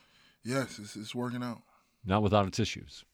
[0.45, 1.63] yes it's, it's working out
[2.05, 3.05] Not without its issues.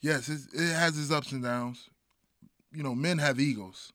[0.00, 1.90] yes it's, it has its ups and downs
[2.72, 3.92] you know men have egos.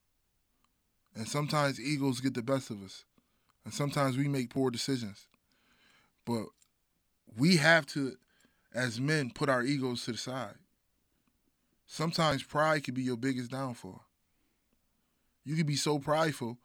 [1.15, 3.05] And sometimes egos get the best of us.
[3.63, 5.27] And sometimes we make poor decisions.
[6.25, 6.45] But
[7.37, 8.17] we have to
[8.73, 10.55] as men put our egos to the side.
[11.87, 14.03] Sometimes pride could be your biggest downfall.
[15.45, 16.57] You could be so prideful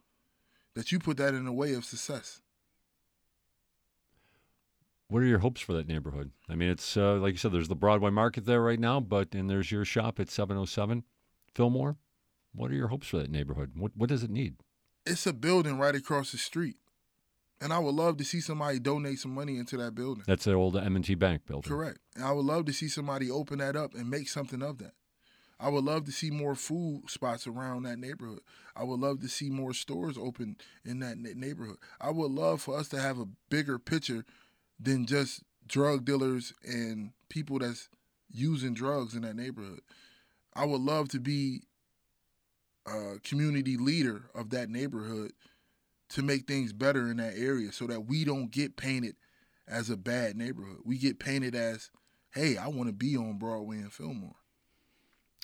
[0.74, 2.40] that you put that in the way of success.
[5.08, 6.30] What are your hopes for that neighborhood?
[6.48, 9.34] I mean, it's uh, like you said, there's the Broadway market there right now, but
[9.34, 11.04] and there's your shop at 707
[11.54, 11.96] Fillmore.
[12.54, 13.72] What are your hopes for that neighborhood?
[13.76, 14.56] What what does it need?
[15.06, 16.76] it's a building right across the street
[17.60, 20.52] and i would love to see somebody donate some money into that building That's the
[20.52, 21.70] old M&T Bank building.
[21.70, 21.98] Correct.
[22.14, 24.92] And I would love to see somebody open that up and make something of that.
[25.58, 28.40] I would love to see more food spots around that neighborhood.
[28.74, 31.76] I would love to see more stores open in that neighborhood.
[32.00, 34.24] I would love for us to have a bigger picture
[34.78, 37.88] than just drug dealers and people that's
[38.30, 39.80] using drugs in that neighborhood.
[40.54, 41.62] I would love to be
[42.86, 45.32] a community leader of that neighborhood
[46.10, 49.16] to make things better in that area so that we don't get painted
[49.68, 50.78] as a bad neighborhood.
[50.84, 51.90] We get painted as,
[52.34, 54.36] hey, I want to be on Broadway and Fillmore.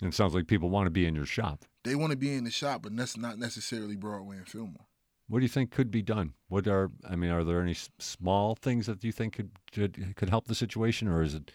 [0.03, 1.65] And it sounds like people want to be in your shop.
[1.85, 4.87] They want to be in the shop, but that's not necessarily Broadway and Fillmore.
[5.29, 6.35] What do you think could be done?
[6.49, 10.15] What are I mean, are there any s- small things that you think could could,
[10.17, 11.51] could help the situation, or is it,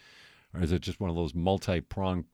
[0.54, 2.26] or is it just one of those multi-pronged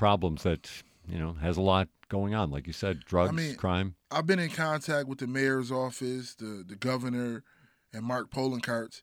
[0.00, 0.66] problems that
[1.06, 2.50] you know has a lot going on?
[2.50, 3.96] Like you said, drugs, I mean, crime.
[4.10, 7.44] I've been in contact with the mayor's office, the the governor,
[7.92, 9.02] and Mark Poloncarz.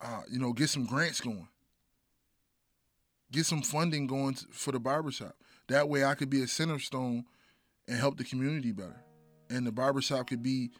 [0.00, 1.48] Uh, you know, get some grants going.
[3.30, 5.34] Get some funding going for the barbershop.
[5.68, 7.26] That way, I could be a center stone
[7.86, 9.04] and help the community better.
[9.50, 10.70] And the barbershop could be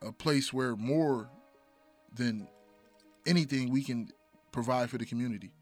[0.00, 1.28] a place where more
[2.16, 2.48] than
[3.26, 4.08] anything we can
[4.52, 5.52] provide for the community.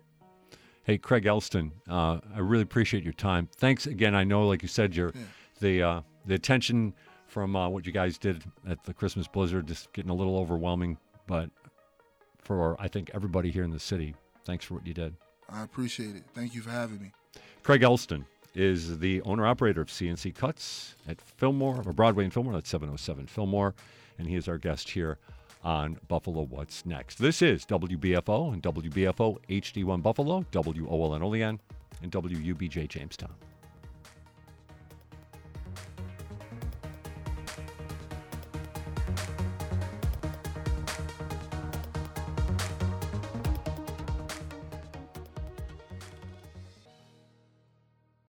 [0.88, 3.46] Hey, Craig Elston, uh, I really appreciate your time.
[3.56, 4.14] Thanks again.
[4.14, 5.12] I know, like you said, your
[5.60, 6.94] the uh, the attention
[7.26, 10.96] from uh, what you guys did at the Christmas Blizzard just getting a little overwhelming,
[11.26, 11.50] but
[12.38, 14.14] for I think everybody here in the city,
[14.46, 15.14] thanks for what you did.
[15.50, 16.22] I appreciate it.
[16.34, 17.12] Thank you for having me.
[17.62, 18.24] Craig Elston
[18.54, 22.54] is the owner operator of C&C Cuts at Fillmore, or Broadway and Fillmore.
[22.54, 23.74] That's 707 Fillmore,
[24.18, 25.18] and he is our guest here
[25.68, 27.18] on Buffalo What's Next.
[27.18, 31.60] This is WBFO and WBFO HD1 Buffalo, WOLN Olean,
[32.02, 33.47] and WUBJ Jamestown.